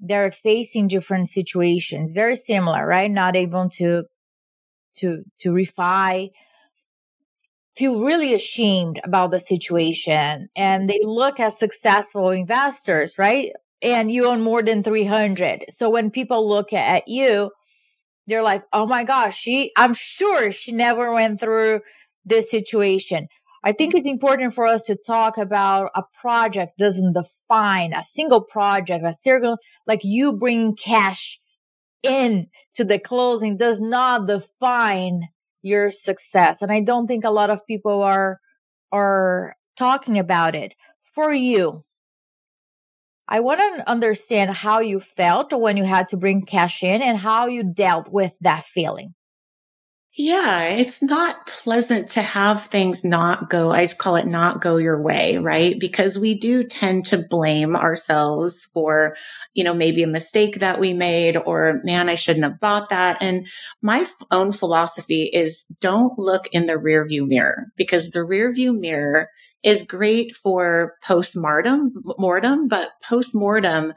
they're 0.01 0.33
facing 0.33 0.89
different 0.89 1.29
situations, 1.29 2.13
very 2.13 2.37
similar, 2.37 2.87
right? 2.87 3.11
Not 3.11 3.37
able 3.37 3.69
to, 3.71 4.05
to, 4.97 5.23
to 5.41 5.51
refi. 5.51 6.31
feel 7.75 8.03
really 8.03 8.35
ashamed 8.35 9.01
about 9.05 9.31
the 9.31 9.41
situation 9.41 10.49
and 10.55 10.91
they 10.91 11.01
look 11.03 11.41
as 11.41 11.59
successful 11.59 12.31
investors, 12.31 13.17
right? 13.17 13.53
And 13.83 14.11
you 14.11 14.27
own 14.27 14.41
more 14.43 14.63
than 14.63 14.83
300. 14.83 15.65
So 15.71 15.91
when 15.91 16.11
people 16.11 16.49
look 16.49 16.73
at 16.73 17.09
you, 17.09 17.51
they're 18.27 18.43
like, 18.43 18.65
oh 18.73 18.87
my 18.87 19.05
gosh, 19.05 19.37
she, 19.37 19.73
I'm 19.77 19.95
sure 19.95 20.53
she 20.53 20.73
never 20.73 21.13
went 21.13 21.41
through 21.41 21.81
this 22.25 22.51
situation. 22.51 23.27
I 23.65 23.73
think 23.73 23.95
it's 23.95 24.09
important 24.09 24.55
for 24.55 24.67
us 24.67 24.83
to 24.85 24.97
talk 24.97 25.39
about 25.39 25.91
a 25.95 26.03
project 26.21 26.79
doesn't 26.79 27.15
define 27.15 27.93
a 27.93 28.03
single 28.03 28.43
project, 28.43 29.05
a 29.05 29.13
single, 29.13 29.59
like 29.87 30.01
you 30.03 30.33
bring 30.33 30.75
cash 30.75 31.39
in 32.03 32.49
to 32.75 32.85
the 32.85 32.99
closing 32.99 33.57
does 33.57 33.81
not 33.81 34.27
define 34.27 35.29
your 35.63 35.91
success. 35.91 36.61
And 36.61 36.73
I 36.73 36.81
don't 36.81 37.07
think 37.07 37.25
a 37.25 37.31
lot 37.31 37.51
of 37.51 37.67
people 37.67 38.03
are, 38.03 38.41
are 38.91 39.55
talking 39.77 40.19
about 40.19 40.57
it 40.57 40.75
for 41.15 41.33
you. 41.33 41.85
I 43.29 43.41
want 43.41 43.61
to 43.61 43.91
understand 43.91 44.51
how 44.51 44.81
you 44.81 45.01
felt 45.01 45.53
when 45.53 45.77
you 45.77 45.85
had 45.85 46.09
to 46.09 46.17
bring 46.17 46.45
cash 46.45 46.83
in 46.83 47.03
and 47.03 47.17
how 47.19 47.47
you 47.47 47.63
dealt 47.63 48.11
with 48.11 48.33
that 48.41 48.65
feeling. 48.65 49.15
Yeah, 50.15 50.65
it's 50.65 51.03
not 51.03 51.47
pleasant 51.47 52.11
to 52.11 52.21
have 52.21 52.65
things 52.65 53.03
not 53.03 53.49
go, 53.49 53.73
I 53.73 53.87
call 53.87 54.17
it 54.17 54.27
not 54.27 54.61
go 54.61 54.77
your 54.77 55.01
way, 55.01 55.39
right? 55.39 55.81
Because 55.81 56.19
we 56.19 56.35
do 56.39 56.65
tend 56.65 57.07
to 57.07 57.25
blame 57.31 57.75
ourselves 57.75 58.69
for, 58.75 59.17
you 59.55 59.65
know, 59.65 59.73
maybe 59.73 60.03
a 60.03 60.07
mistake 60.07 60.61
that 60.61 60.79
we 60.79 60.93
made 60.93 61.39
or 61.39 61.81
man, 61.83 62.11
I 62.11 62.17
shouldn't 62.17 62.45
have 62.45 62.61
bought 62.61 62.91
that. 62.91 63.23
And 63.23 63.47
my 63.81 64.07
own 64.31 64.53
philosophy 64.53 65.31
is 65.33 65.65
don't 65.81 66.19
look 66.19 66.47
in 66.53 66.67
the 66.67 66.75
rearview 66.75 67.27
mirror 67.27 67.69
because 67.79 68.11
the 68.11 68.19
rearview 68.19 68.79
mirror 68.79 69.31
is 69.63 69.83
great 69.83 70.37
for 70.37 70.95
post-mortem, 71.05 71.93
mortem, 72.19 72.69
but 72.69 72.91
post-mortem 73.03 73.93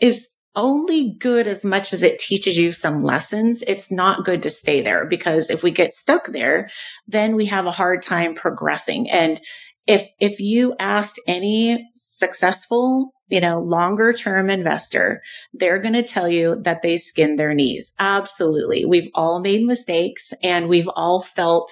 is 0.00 0.28
only 0.56 1.14
good 1.18 1.46
as 1.46 1.64
much 1.64 1.92
as 1.92 2.02
it 2.02 2.18
teaches 2.18 2.56
you 2.56 2.72
some 2.72 3.02
lessons. 3.02 3.62
It's 3.66 3.90
not 3.90 4.24
good 4.24 4.42
to 4.44 4.50
stay 4.50 4.82
there 4.82 5.06
because 5.06 5.50
if 5.50 5.62
we 5.62 5.70
get 5.70 5.94
stuck 5.94 6.26
there, 6.28 6.70
then 7.06 7.34
we 7.34 7.46
have 7.46 7.66
a 7.66 7.72
hard 7.72 8.02
time 8.02 8.34
progressing. 8.34 9.10
And 9.10 9.40
if, 9.86 10.06
if 10.20 10.40
you 10.40 10.74
asked 10.78 11.20
any 11.26 11.90
successful, 11.94 13.12
you 13.28 13.40
know, 13.40 13.60
longer 13.60 14.12
term 14.12 14.48
investor, 14.48 15.22
they're 15.52 15.80
going 15.80 15.94
to 15.94 16.02
tell 16.02 16.28
you 16.28 16.56
that 16.62 16.82
they 16.82 16.98
skinned 16.98 17.38
their 17.38 17.54
knees. 17.54 17.92
Absolutely. 17.98 18.84
We've 18.84 19.10
all 19.14 19.40
made 19.40 19.66
mistakes 19.66 20.32
and 20.42 20.68
we've 20.68 20.88
all 20.88 21.22
felt 21.22 21.70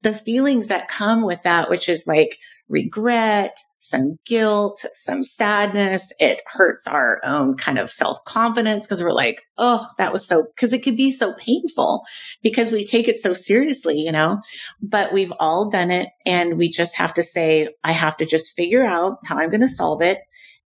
the 0.00 0.14
feelings 0.14 0.68
that 0.68 0.88
come 0.88 1.24
with 1.24 1.42
that, 1.42 1.70
which 1.70 1.88
is 1.88 2.06
like 2.06 2.38
regret, 2.72 3.56
some 3.78 4.16
guilt, 4.24 4.84
some 4.92 5.22
sadness. 5.22 6.12
It 6.20 6.40
hurts 6.46 6.86
our 6.86 7.20
own 7.24 7.56
kind 7.56 7.78
of 7.78 7.90
self 7.90 8.24
confidence 8.24 8.84
because 8.84 9.02
we're 9.02 9.12
like, 9.12 9.42
oh, 9.58 9.84
that 9.98 10.12
was 10.12 10.26
so, 10.26 10.44
because 10.44 10.72
it 10.72 10.82
could 10.82 10.96
be 10.96 11.10
so 11.10 11.34
painful 11.34 12.04
because 12.42 12.72
we 12.72 12.86
take 12.86 13.08
it 13.08 13.16
so 13.16 13.32
seriously, 13.32 13.98
you 13.98 14.12
know, 14.12 14.40
but 14.80 15.12
we've 15.12 15.32
all 15.38 15.68
done 15.68 15.90
it 15.90 16.08
and 16.24 16.56
we 16.56 16.70
just 16.70 16.96
have 16.96 17.14
to 17.14 17.22
say, 17.22 17.68
I 17.82 17.92
have 17.92 18.16
to 18.18 18.24
just 18.24 18.56
figure 18.56 18.84
out 18.84 19.18
how 19.24 19.38
I'm 19.38 19.50
going 19.50 19.60
to 19.60 19.68
solve 19.68 20.00
it 20.00 20.18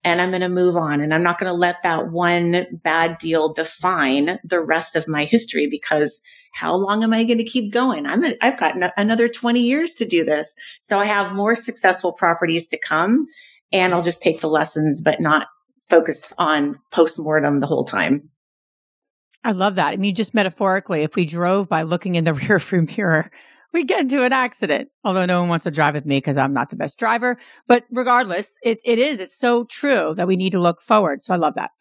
and 0.06 0.22
I'm 0.22 0.30
going 0.30 0.42
to 0.42 0.50
move 0.50 0.78
on. 0.78 1.02
And 1.02 1.12
I'm 1.12 1.24
not 1.24 1.40
going 1.40 1.52
to 1.52 1.58
let 1.58 1.82
that 1.82 2.12
one 2.12 2.68
bad 2.72 3.18
deal 3.18 3.54
define 3.54 4.38
the 4.44 4.62
rest 4.62 4.96
of 4.96 5.08
my 5.08 5.26
history 5.26 5.68
because 5.68 6.22
how 6.54 6.76
long 6.76 7.04
am 7.04 7.12
I 7.12 7.24
going 7.24 7.40
to 7.40 7.44
keep 7.44 7.74
going? 7.74 8.06
I'm 8.06 8.24
a, 8.24 8.36
I've 8.40 8.58
got 8.58 8.78
no, 8.78 8.92
another 8.96 9.28
20 9.28 9.62
years 9.62 9.94
to 9.94 10.06
do 10.06 10.24
this. 10.24 10.56
So 10.84 11.00
I 11.00 11.06
have 11.06 11.36
more 11.36 11.56
successful 11.56 12.14
properties 12.14 12.70
to 12.70 12.78
come 12.78 13.26
and 13.74 13.96
I'll 13.96 14.04
just 14.04 14.22
take 14.22 14.42
the 14.42 14.48
lessons, 14.48 15.02
but 15.02 15.20
not 15.20 15.48
focus 15.90 16.32
on 16.38 16.76
postmortem 16.92 17.60
the 17.60 17.68
whole 17.68 17.84
time. 17.84 18.30
I 19.44 19.52
love 19.52 19.76
that. 19.76 19.88
I 19.88 19.98
mean, 19.98 20.14
just 20.14 20.36
metaphorically, 20.36 21.02
if 21.02 21.16
we 21.16 21.26
drove 21.26 21.68
by 21.68 21.82
looking 21.82 22.14
in 22.14 22.26
the 22.26 22.34
rear 22.48 22.60
view 22.60 22.88
mirror, 22.96 23.32
we 23.76 23.84
get 23.84 24.02
into 24.02 24.24
an 24.24 24.34
accident. 24.34 24.90
Although 25.04 25.26
no 25.26 25.42
one 25.42 25.50
wants 25.50 25.64
to 25.64 25.72
drive 25.72 25.94
with 25.94 26.06
me 26.06 26.18
because 26.18 26.38
I'm 26.38 26.54
not 26.54 26.70
the 26.70 26.76
best 26.76 26.98
driver. 26.98 27.38
But 27.68 27.84
regardless, 27.92 28.58
it, 28.64 28.80
it 28.84 28.98
is, 28.98 29.20
it's 29.20 29.38
so 29.38 29.66
true 29.66 30.14
that 30.16 30.28
we 30.28 30.36
need 30.36 30.52
to 30.54 30.60
look 30.60 30.82
forward. 30.82 31.22
So 31.22 31.34
I 31.34 31.38
love 31.38 31.56
that. 31.56 31.72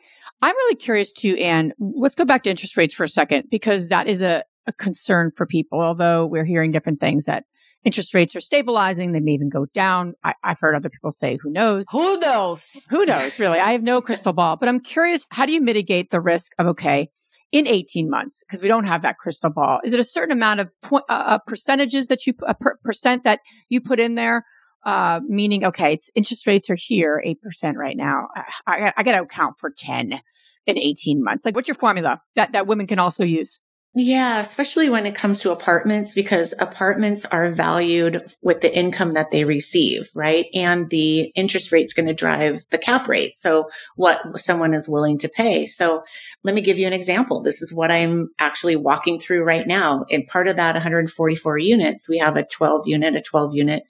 I'm 0.43 0.55
really 0.55 0.77
curious 0.77 1.13
too, 1.13 1.37
Anne. 1.37 1.73
Let's 1.79 2.17
go 2.17 2.25
back 2.25 2.43
to 2.43 2.51
interest 2.51 2.77
rates 2.77 2.93
for 2.93 3.05
a 3.05 3.09
second 3.09 3.45
because 3.51 3.89
that 3.89 4.09
is 4.09 4.23
a, 4.23 4.45
a 4.67 4.73
concern 4.73 5.31
for 5.31 5.47
people. 5.47 5.81
Although 5.81 6.27
we're 6.27 6.45
hearing 6.45 6.73
different 6.73 7.01
things 7.01 7.27
that 7.27 7.45
interest 7.85 8.15
rates 8.15 8.35
are 8.35 8.41
stabilizing. 8.41 9.13
They 9.13 9.21
may 9.21 9.33
even 9.33 9.51
go 9.51 9.67
down. 9.67 10.15
I, 10.25 10.35
have 10.43 10.59
heard 10.59 10.75
other 10.75 10.89
people 10.89 11.11
say, 11.11 11.39
who 11.41 11.51
knows? 11.51 11.87
Who 11.93 12.19
knows? 12.19 12.85
Who 12.91 13.05
knows, 13.05 13.39
really? 13.39 13.59
I 13.59 13.73
have 13.73 13.83
no 13.83 14.01
crystal 14.01 14.33
ball, 14.33 14.57
but 14.57 14.69
I'm 14.69 14.81
curious, 14.81 15.27
how 15.31 15.47
do 15.47 15.53
you 15.53 15.61
mitigate 15.61 16.11
the 16.11 16.21
risk 16.21 16.53
of, 16.59 16.67
okay, 16.69 17.11
in 17.55 17.69
18 17.69 18.11
months 18.11 18.43
because 18.43 18.61
we 18.61 18.67
don't 18.67 18.83
have 18.83 19.03
that 19.03 19.17
crystal 19.17 19.49
ball. 19.49 19.79
Is 19.85 19.93
it 19.93 20.01
a 20.01 20.05
certain 20.05 20.33
amount 20.33 20.59
of 20.59 20.73
point, 20.83 21.05
uh, 21.09 21.23
uh 21.27 21.39
percentages 21.47 22.09
that 22.09 22.27
you, 22.27 22.35
a 22.49 22.53
per- 22.53 22.79
percent 22.83 23.23
that 23.23 23.39
you 23.69 23.81
put 23.81 24.01
in 24.01 24.17
there? 24.17 24.45
Uh, 24.85 25.21
meaning, 25.29 25.65
okay, 25.65 25.93
it's 25.95 26.11
interest 26.17 26.49
rates 26.49 26.69
are 26.69 26.75
here, 26.75 27.23
8% 27.25 27.77
right 27.77 27.97
now. 27.97 28.27
I, 28.35 28.43
I, 28.67 28.93
I 28.97 29.03
got 29.05 29.13
to 29.13 29.23
account 29.23 29.55
for 29.59 29.71
10 29.71 30.21
in 30.67 30.79
18 30.79 31.23
months. 31.23 31.45
Like 31.45 31.55
what's 31.55 31.69
your 31.69 31.77
formula 31.77 32.21
that, 32.35 32.53
that 32.53 32.67
women 32.67 32.89
can 32.89 32.99
also 32.99 33.23
use? 33.23 33.61
Yeah, 33.97 34.41
especially 34.41 34.89
when 34.89 35.07
it 35.07 35.15
comes 35.15 35.39
to 35.43 35.53
apartments, 35.53 36.15
because 36.15 36.53
apartments 36.59 37.25
are 37.27 37.53
valued 37.53 38.25
with 38.43 38.61
the 38.61 38.77
income 38.77 39.13
that 39.13 39.31
they 39.31 39.45
receive, 39.45 40.11
right? 40.17 40.47
And 40.53 40.91
the 40.91 41.31
interest 41.37 41.71
rate's 41.71 41.93
going 41.93 42.09
to 42.09 42.13
drive 42.13 42.65
the 42.71 42.79
cap 42.79 43.07
rate. 43.07 43.39
So 43.39 43.71
what 43.95 44.41
someone 44.41 44.75
is 44.75 44.89
willing 44.89 45.19
to 45.19 45.29
pay. 45.29 45.67
So 45.67 46.03
let 46.43 46.57
me 46.57 46.61
give 46.61 46.77
you 46.77 46.89
an 46.89 46.93
example. 46.93 47.41
This 47.41 47.63
is 47.63 47.73
what 47.73 47.93
I'm 47.93 48.31
actually 48.41 48.75
walking 48.75 49.21
through 49.21 49.45
right 49.45 49.65
now. 49.65 50.05
In 50.09 50.27
part 50.27 50.49
of 50.49 50.57
that 50.57 50.75
144 50.75 51.59
units, 51.59 52.09
we 52.09 52.19
have 52.19 52.37
a 52.37 52.45
12 52.45 52.89
unit, 52.89 53.15
a 53.15 53.23
12 53.23 53.55
unit, 53.55 53.85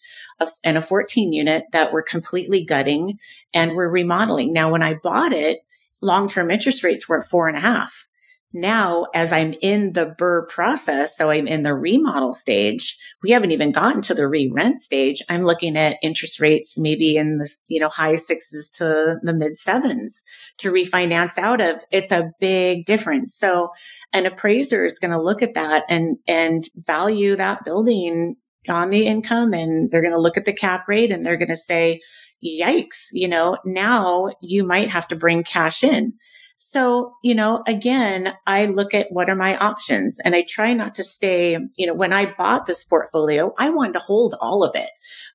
and 0.63 0.77
a 0.77 0.83
14 0.83 1.33
unit 1.33 1.65
that 1.73 1.95
we're 1.95 2.03
completely 2.03 2.63
gutting 2.63 3.19
and 3.55 3.75
we're 3.75 3.89
remodeling. 3.89 4.53
Now, 4.53 4.71
when 4.71 4.83
I 4.83 4.99
bought 5.03 5.33
it, 5.33 5.61
long-term 6.03 6.51
interest 6.51 6.85
rates 6.85 7.09
were 7.09 7.17
at 7.17 7.25
four 7.25 7.49
and 7.49 7.57
a 7.57 7.61
half 7.61 8.07
now 8.55 9.07
as 9.15 9.33
I'm 9.33 9.55
in 9.61 9.93
the 9.93 10.15
BRRRR 10.19 10.49
process, 10.49 11.17
so 11.17 11.31
I'm 11.31 11.47
in 11.47 11.65
the 11.65 11.75
remodel 11.75 12.33
stage, 12.33 12.97
we 13.23 13.31
haven't 13.31 13.51
even 13.51 13.73
gotten 13.73 14.01
to 14.03 14.15
the 14.15 14.29
re-rent 14.29 14.81
stage. 14.81 15.23
I'm 15.29 15.45
looking 15.45 15.77
at 15.77 15.99
interest 16.03 16.41
rates 16.41 16.79
maybe 16.79 17.17
in 17.17 17.39
the, 17.39 17.51
you 17.69 17.81
know, 17.81 17.89
high 17.89 18.15
sixes 18.15 18.71
to 18.75 19.17
the 19.23 19.35
mid 19.35 19.59
sevens 19.59 20.23
to 20.59 20.73
refinance 20.73 21.37
out 21.37 21.61
of. 21.61 21.77
It's 21.91 22.13
a 22.13 22.31
big 22.41 22.87
difference. 22.87 23.37
So 23.37 23.71
an 24.13 24.25
appraiser 24.25 24.85
is 24.85 24.99
going 24.99 25.11
to 25.11 25.21
look 25.21 25.43
at 25.43 25.55
that 25.55 25.85
and, 25.89 26.17
and 26.27 26.69
value 26.77 27.37
that 27.37 27.65
building 27.65 28.37
on 28.69 28.91
the 28.91 29.07
income 29.07 29.53
and 29.53 29.91
they're 29.91 30.01
going 30.01 30.15
to 30.15 30.21
look 30.21 30.37
at 30.37 30.45
the 30.45 30.53
cap 30.53 30.89
rate 30.89 31.11
and 31.11 31.27
they're 31.27 31.37
going 31.37 31.49
to 31.49 31.57
say, 31.57 32.01
yikes, 32.45 33.09
you 33.13 33.29
know, 33.29 33.59
now 33.65 34.29
you 34.41 34.65
might 34.65 34.91
have 34.91 35.09
to 35.09 35.17
bring 35.17 35.43
cash 35.43 35.83
in. 35.83 36.15
So, 36.57 37.15
you 37.23 37.35
know, 37.35 37.63
again, 37.67 38.33
I 38.47 38.67
look 38.67 38.95
at 38.95 39.09
what 39.11 39.29
are 39.29 39.37
my 39.37 39.57
options 39.57 40.19
and 40.25 40.35
I 40.35 40.45
try 40.49 40.73
not 40.73 40.95
to 40.97 41.05
stay, 41.05 41.59
you 41.77 41.87
know, 41.87 41.95
when 41.95 42.13
I 42.13 42.33
bought 42.33 42.67
this 42.67 42.85
portfolio, 42.85 43.53
I 43.59 43.71
wanted 43.71 43.95
to 43.95 43.99
hold 43.99 44.35
all 44.41 44.63
of 44.63 44.75
it. 44.77 44.91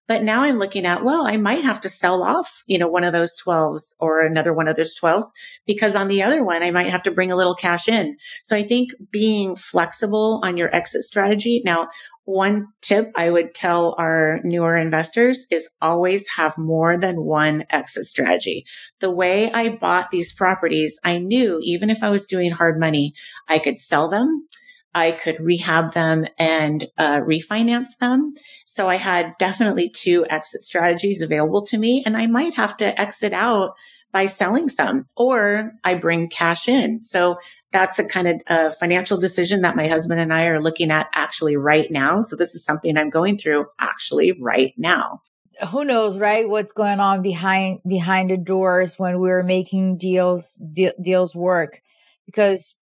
But 0.08 0.24
now 0.24 0.42
I'm 0.42 0.58
looking 0.58 0.88
at, 0.88 1.04
well, 1.04 1.28
I 1.28 1.38
might 1.38 1.64
have 1.64 1.82
to 1.82 1.90
sell 1.90 2.24
off, 2.24 2.64
you 2.66 2.80
know, 2.80 2.88
one 2.88 3.04
of 3.04 3.14
those 3.14 3.40
12s 3.40 3.94
or 4.00 4.22
another 4.22 4.54
one 4.54 4.68
of 4.68 4.76
those 4.76 5.00
12s 5.00 5.26
because 5.68 5.96
on 5.96 6.08
the 6.08 6.24
other 6.24 6.44
one, 6.44 6.64
I 6.64 6.72
might 6.72 6.90
have 6.90 7.04
to 7.04 7.12
bring 7.12 7.32
a 7.32 7.36
little 7.36 7.54
cash 7.54 7.88
in. 7.88 8.18
So 8.44 8.56
I 8.56 8.64
think 8.64 8.90
being 9.12 9.56
flexible 9.56 10.42
on 10.44 10.58
your 10.58 10.74
exit 10.76 11.04
strategy. 11.04 11.62
Now, 11.64 11.90
one 12.30 12.68
tip 12.82 13.12
I 13.16 13.32
would 13.32 13.56
tell 13.56 13.96
our 13.98 14.40
newer 14.44 14.76
investors 14.76 15.48
is 15.50 15.68
always 15.82 16.28
have 16.30 16.58
more 16.60 16.96
than 16.96 17.24
one 17.24 17.66
exit 17.72 18.06
strategy. 18.06 18.66
The 19.00 19.10
way 19.10 19.52
I 19.52 19.70
bought 19.70 20.12
these 20.12 20.32
properties, 20.32 21.00
I 21.04 21.18
knew 21.18 21.60
even 21.64 21.90
if 21.90 22.04
I 22.04 22.12
was 22.12 22.28
doing 22.28 22.52
hard 22.52 22.80
money, 22.80 23.16
I 23.48 23.58
could 23.58 23.80
sell 23.80 24.10
them. 24.10 24.48
I 24.94 25.12
could 25.12 25.40
rehab 25.40 25.94
them 25.94 26.26
and 26.38 26.88
uh, 27.00 27.22
refinance 27.22 27.98
them. 28.00 28.36
So 28.66 28.88
I 28.88 28.96
had 28.96 29.34
definitely 29.40 29.90
two 29.90 30.26
exit 30.30 30.62
strategies 30.62 31.24
available 31.24 31.66
to 31.68 31.78
me 31.80 32.04
and 32.06 32.16
I 32.16 32.28
might 32.28 32.54
have 32.54 32.78
to 32.78 33.00
exit 33.00 33.34
out 33.34 33.74
by 34.12 34.26
selling 34.26 34.70
some 34.70 35.06
or 35.16 35.74
I 35.84 35.96
bring 35.96 36.30
cash 36.30 36.68
in. 36.68 37.06
So 37.06 37.38
that's 37.72 38.00
a 38.00 38.06
kind 38.06 38.28
of 38.28 38.42
a 38.48 38.72
financial 38.72 39.20
decision 39.20 39.62
that 39.62 39.76
my 39.76 39.88
husband 39.88 40.20
and 40.20 40.34
I 40.34 40.46
are 40.46 40.62
looking 40.62 40.92
at 40.92 41.08
actually 41.14 41.56
right 41.56 41.90
now. 41.92 42.22
So 42.22 42.36
this 42.36 42.56
is 42.56 42.64
something 42.64 42.98
I'm 42.98 43.10
going 43.10 43.38
through 43.38 43.68
actually 43.80 44.32
right 44.32 44.74
now. 44.78 45.22
Who 45.72 45.84
knows, 45.84 46.18
right? 46.18 46.48
What's 46.50 46.74
going 46.74 47.00
on 47.00 47.22
behind 47.22 47.82
behind 47.88 48.30
the 48.30 48.38
doors 48.38 48.98
when 48.98 49.20
we're 49.20 49.44
making 49.44 49.98
deals 49.98 50.56
de- 50.56 50.94
deals 51.02 51.36
work? 51.36 51.82
Because 52.26 52.76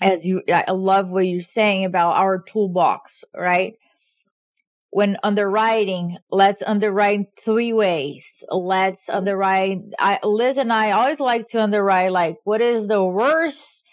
as 0.00 0.26
you, 0.26 0.42
I 0.52 0.72
love 0.72 1.10
what 1.10 1.26
you're 1.26 1.40
saying 1.40 1.84
about 1.84 2.16
our 2.16 2.42
toolbox, 2.42 3.24
right? 3.34 3.74
When 4.92 5.16
underwriting, 5.22 6.18
let's 6.30 6.62
underwrite 6.62 7.28
three 7.42 7.72
ways. 7.72 8.44
Let's 8.50 9.08
underwrite. 9.08 9.78
I, 9.98 10.18
Liz 10.22 10.58
and 10.58 10.70
I 10.70 10.90
always 10.90 11.18
like 11.18 11.46
to 11.48 11.62
underwrite 11.62 12.12
like 12.12 12.36
what 12.44 12.60
is 12.60 12.88
the 12.88 13.02
worst, 13.02 13.84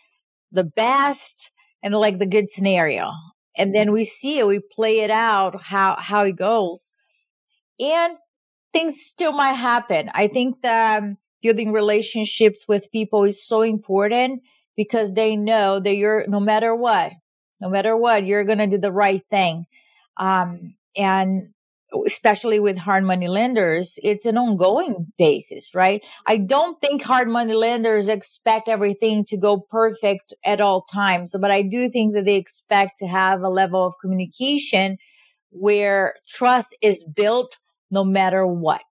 the 0.51 0.65
best, 0.65 1.51
and 1.81 1.95
like 1.95 2.19
the 2.19 2.25
good 2.25 2.51
scenario. 2.51 3.13
And 3.57 3.73
then 3.73 3.93
we 3.93 4.03
see 4.03 4.39
it, 4.39 4.47
we 4.47 4.59
play 4.59 4.99
it 4.99 5.09
out, 5.09 5.61
how, 5.61 5.95
how 5.97 6.23
it 6.23 6.35
goes. 6.35 6.93
And 7.79 8.17
things 8.73 8.99
still 8.99 9.31
might 9.31 9.53
happen. 9.53 10.11
I 10.13 10.27
think 10.27 10.61
that 10.63 11.01
building 11.41 11.71
relationships 11.71 12.65
with 12.67 12.91
people 12.91 13.23
is 13.23 13.47
so 13.47 13.61
important 13.61 14.41
because 14.75 15.13
they 15.13 15.37
know 15.37 15.79
that 15.79 15.95
you're, 15.95 16.25
no 16.27 16.41
matter 16.41 16.75
what, 16.75 17.13
no 17.61 17.69
matter 17.69 17.95
what, 17.95 18.25
you're 18.25 18.43
to 18.43 18.67
do 18.67 18.77
the 18.77 18.91
right 18.91 19.23
thing. 19.31 19.65
Um, 20.17 20.75
and 20.99 21.53
especially 22.05 22.59
with 22.59 22.77
hard 22.77 23.03
money 23.03 23.27
lenders, 23.27 23.97
it's 24.03 24.25
an 24.25 24.37
ongoing 24.37 25.07
basis, 25.17 25.73
right? 25.73 26.05
I 26.27 26.37
don't 26.37 26.79
think 26.79 27.01
hard 27.01 27.27
money 27.27 27.53
lenders 27.53 28.09
expect 28.09 28.67
everything 28.67 29.25
to 29.25 29.37
go 29.37 29.59
perfect 29.59 30.33
at 30.45 30.61
all 30.61 30.83
times, 30.83 31.35
but 31.39 31.49
I 31.49 31.63
do 31.63 31.89
think 31.89 32.13
that 32.13 32.25
they 32.25 32.35
expect 32.35 32.99
to 32.99 33.07
have 33.07 33.41
a 33.41 33.49
level 33.49 33.85
of 33.85 33.95
communication 33.99 34.97
where 35.49 36.15
trust 36.27 36.77
is 36.81 37.03
built 37.03 37.57
no 37.89 38.03
matter 38.03 38.45
what. 38.45 38.81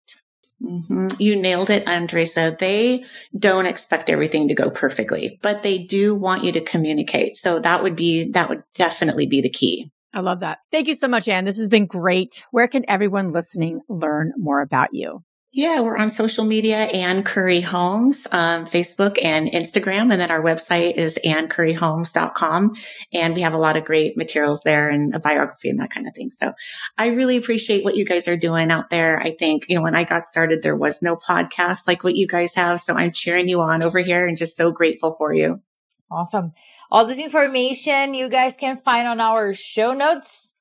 Mm-hmm. 0.60 1.10
You 1.20 1.40
nailed 1.40 1.70
it, 1.70 1.86
Andresa. 1.86 2.58
They 2.58 3.04
don't 3.38 3.66
expect 3.66 4.10
everything 4.10 4.48
to 4.48 4.54
go 4.54 4.70
perfectly, 4.70 5.38
but 5.40 5.62
they 5.62 5.78
do 5.78 6.16
want 6.16 6.42
you 6.42 6.50
to 6.50 6.60
communicate. 6.60 7.36
So 7.36 7.60
that 7.60 7.84
would 7.84 7.94
be, 7.94 8.32
that 8.32 8.48
would 8.48 8.64
definitely 8.74 9.26
be 9.28 9.40
the 9.40 9.50
key. 9.50 9.92
I 10.12 10.20
love 10.20 10.40
that. 10.40 10.58
Thank 10.72 10.88
you 10.88 10.94
so 10.94 11.08
much, 11.08 11.28
Anne. 11.28 11.44
This 11.44 11.58
has 11.58 11.68
been 11.68 11.86
great. 11.86 12.44
Where 12.50 12.68
can 12.68 12.84
everyone 12.88 13.32
listening 13.32 13.80
learn 13.88 14.32
more 14.36 14.60
about 14.60 14.88
you? 14.92 15.22
Yeah, 15.50 15.80
we're 15.80 15.96
on 15.96 16.10
social 16.10 16.44
media, 16.44 16.76
Anne 16.76 17.22
Curry 17.22 17.62
Homes, 17.62 18.26
um, 18.30 18.66
Facebook 18.66 19.18
and 19.22 19.50
Instagram. 19.50 20.12
And 20.12 20.20
then 20.20 20.30
our 20.30 20.42
website 20.42 20.96
is 20.96 21.18
annecurryhomes.com. 21.24 22.76
And 23.14 23.34
we 23.34 23.40
have 23.40 23.54
a 23.54 23.58
lot 23.58 23.78
of 23.78 23.86
great 23.86 24.14
materials 24.16 24.60
there 24.62 24.90
and 24.90 25.14
a 25.14 25.18
biography 25.18 25.70
and 25.70 25.80
that 25.80 25.90
kind 25.90 26.06
of 26.06 26.14
thing. 26.14 26.28
So 26.28 26.52
I 26.98 27.08
really 27.08 27.38
appreciate 27.38 27.82
what 27.82 27.96
you 27.96 28.04
guys 28.04 28.28
are 28.28 28.36
doing 28.36 28.70
out 28.70 28.90
there. 28.90 29.18
I 29.18 29.34
think, 29.38 29.64
you 29.68 29.76
know, 29.76 29.82
when 29.82 29.96
I 29.96 30.04
got 30.04 30.26
started, 30.26 30.62
there 30.62 30.76
was 30.76 31.00
no 31.00 31.16
podcast 31.16 31.86
like 31.86 32.04
what 32.04 32.14
you 32.14 32.26
guys 32.26 32.54
have. 32.54 32.82
So 32.82 32.94
I'm 32.94 33.12
cheering 33.12 33.48
you 33.48 33.62
on 33.62 33.82
over 33.82 34.00
here 34.00 34.26
and 34.26 34.36
just 34.36 34.56
so 34.56 34.70
grateful 34.70 35.14
for 35.16 35.32
you. 35.32 35.62
Awesome. 36.10 36.52
All 36.90 37.04
this 37.04 37.18
information 37.18 38.14
you 38.14 38.28
guys 38.28 38.56
can 38.56 38.76
find 38.76 39.06
on 39.06 39.20
our 39.20 39.52
show 39.52 39.92
notes. 39.92 40.54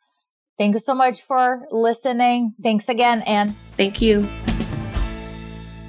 Thank 0.58 0.74
you 0.74 0.80
so 0.80 0.94
much 0.94 1.22
for 1.22 1.66
listening. 1.72 2.54
Thanks 2.62 2.90
again, 2.90 3.22
Anne. 3.22 3.56
Thank 3.78 4.02
you. 4.02 4.28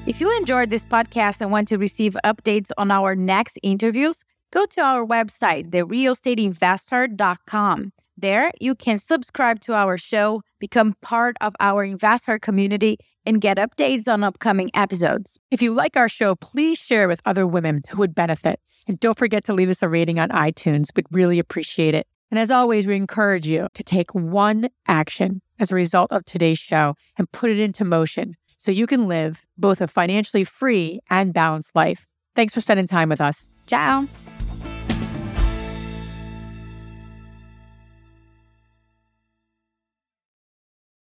If 0.07 0.21
you 0.21 0.35
enjoyed 0.38 0.71
this 0.71 0.85
podcast 0.85 1.40
and 1.40 1.51
want 1.51 1.68
to 1.68 1.77
receive 1.77 2.16
updates 2.25 2.71
on 2.79 2.90
our 2.90 3.16
next 3.16 3.59
interviews, 3.62 4.25
go 4.53 4.64
to 4.66 4.81
our 4.81 5.05
website, 5.05 5.71
therealestateinvestor.com. 5.71 7.92
There, 8.16 8.51
you 8.61 8.75
can 8.75 8.99
subscribe 8.99 9.61
to 9.61 9.75
our 9.75 9.97
show, 9.97 10.42
become 10.59 10.94
part 11.03 11.37
of 11.40 11.55
our 11.61 11.85
investor 11.85 12.38
community, 12.38 12.99
and 13.25 13.40
get 13.40 13.59
updates 13.59 14.09
on 14.09 14.25
upcoming 14.25 14.71
episodes. 14.75 15.38
If 15.51 15.62
you 15.62 15.75
like 15.75 15.97
our 15.97 16.09
show, 16.09 16.35
please 16.35 16.79
share 16.79 17.07
with 17.07 17.21
other 17.25 17.47
women 17.47 17.83
who 17.90 17.99
would 17.99 18.14
benefit. 18.14 18.61
And 18.88 18.98
don't 18.98 19.18
forget 19.18 19.44
to 19.44 19.53
leave 19.53 19.68
us 19.68 19.83
a 19.83 19.88
rating 19.88 20.18
on 20.18 20.31
iTunes. 20.31 20.88
We'd 20.96 21.07
really 21.12 21.38
appreciate 21.38 21.94
it. 21.94 22.07
And 22.31 22.38
as 22.38 22.51
always, 22.51 22.87
we 22.87 22.96
encourage 22.96 23.46
you 23.46 23.68
to 23.74 23.83
take 23.83 24.14
one 24.14 24.68
action 24.87 25.40
as 25.59 25.70
a 25.70 25.74
result 25.74 26.11
of 26.12 26.24
today's 26.24 26.59
show 26.59 26.94
and 27.16 27.31
put 27.31 27.51
it 27.51 27.61
into 27.61 27.85
motion 27.85 28.35
so 28.59 28.72
you 28.72 28.87
can 28.87 29.07
live 29.07 29.46
both 29.57 29.81
a 29.81 29.87
financially 29.88 30.44
free 30.44 31.01
and 31.09 31.33
balanced 31.33 31.77
life. 31.77 32.07
Thanks 32.35 32.53
for 32.53 32.61
spending 32.61 32.87
time 32.87 33.09
with 33.09 33.20
us. 33.20 33.48
Ciao. 33.66 34.09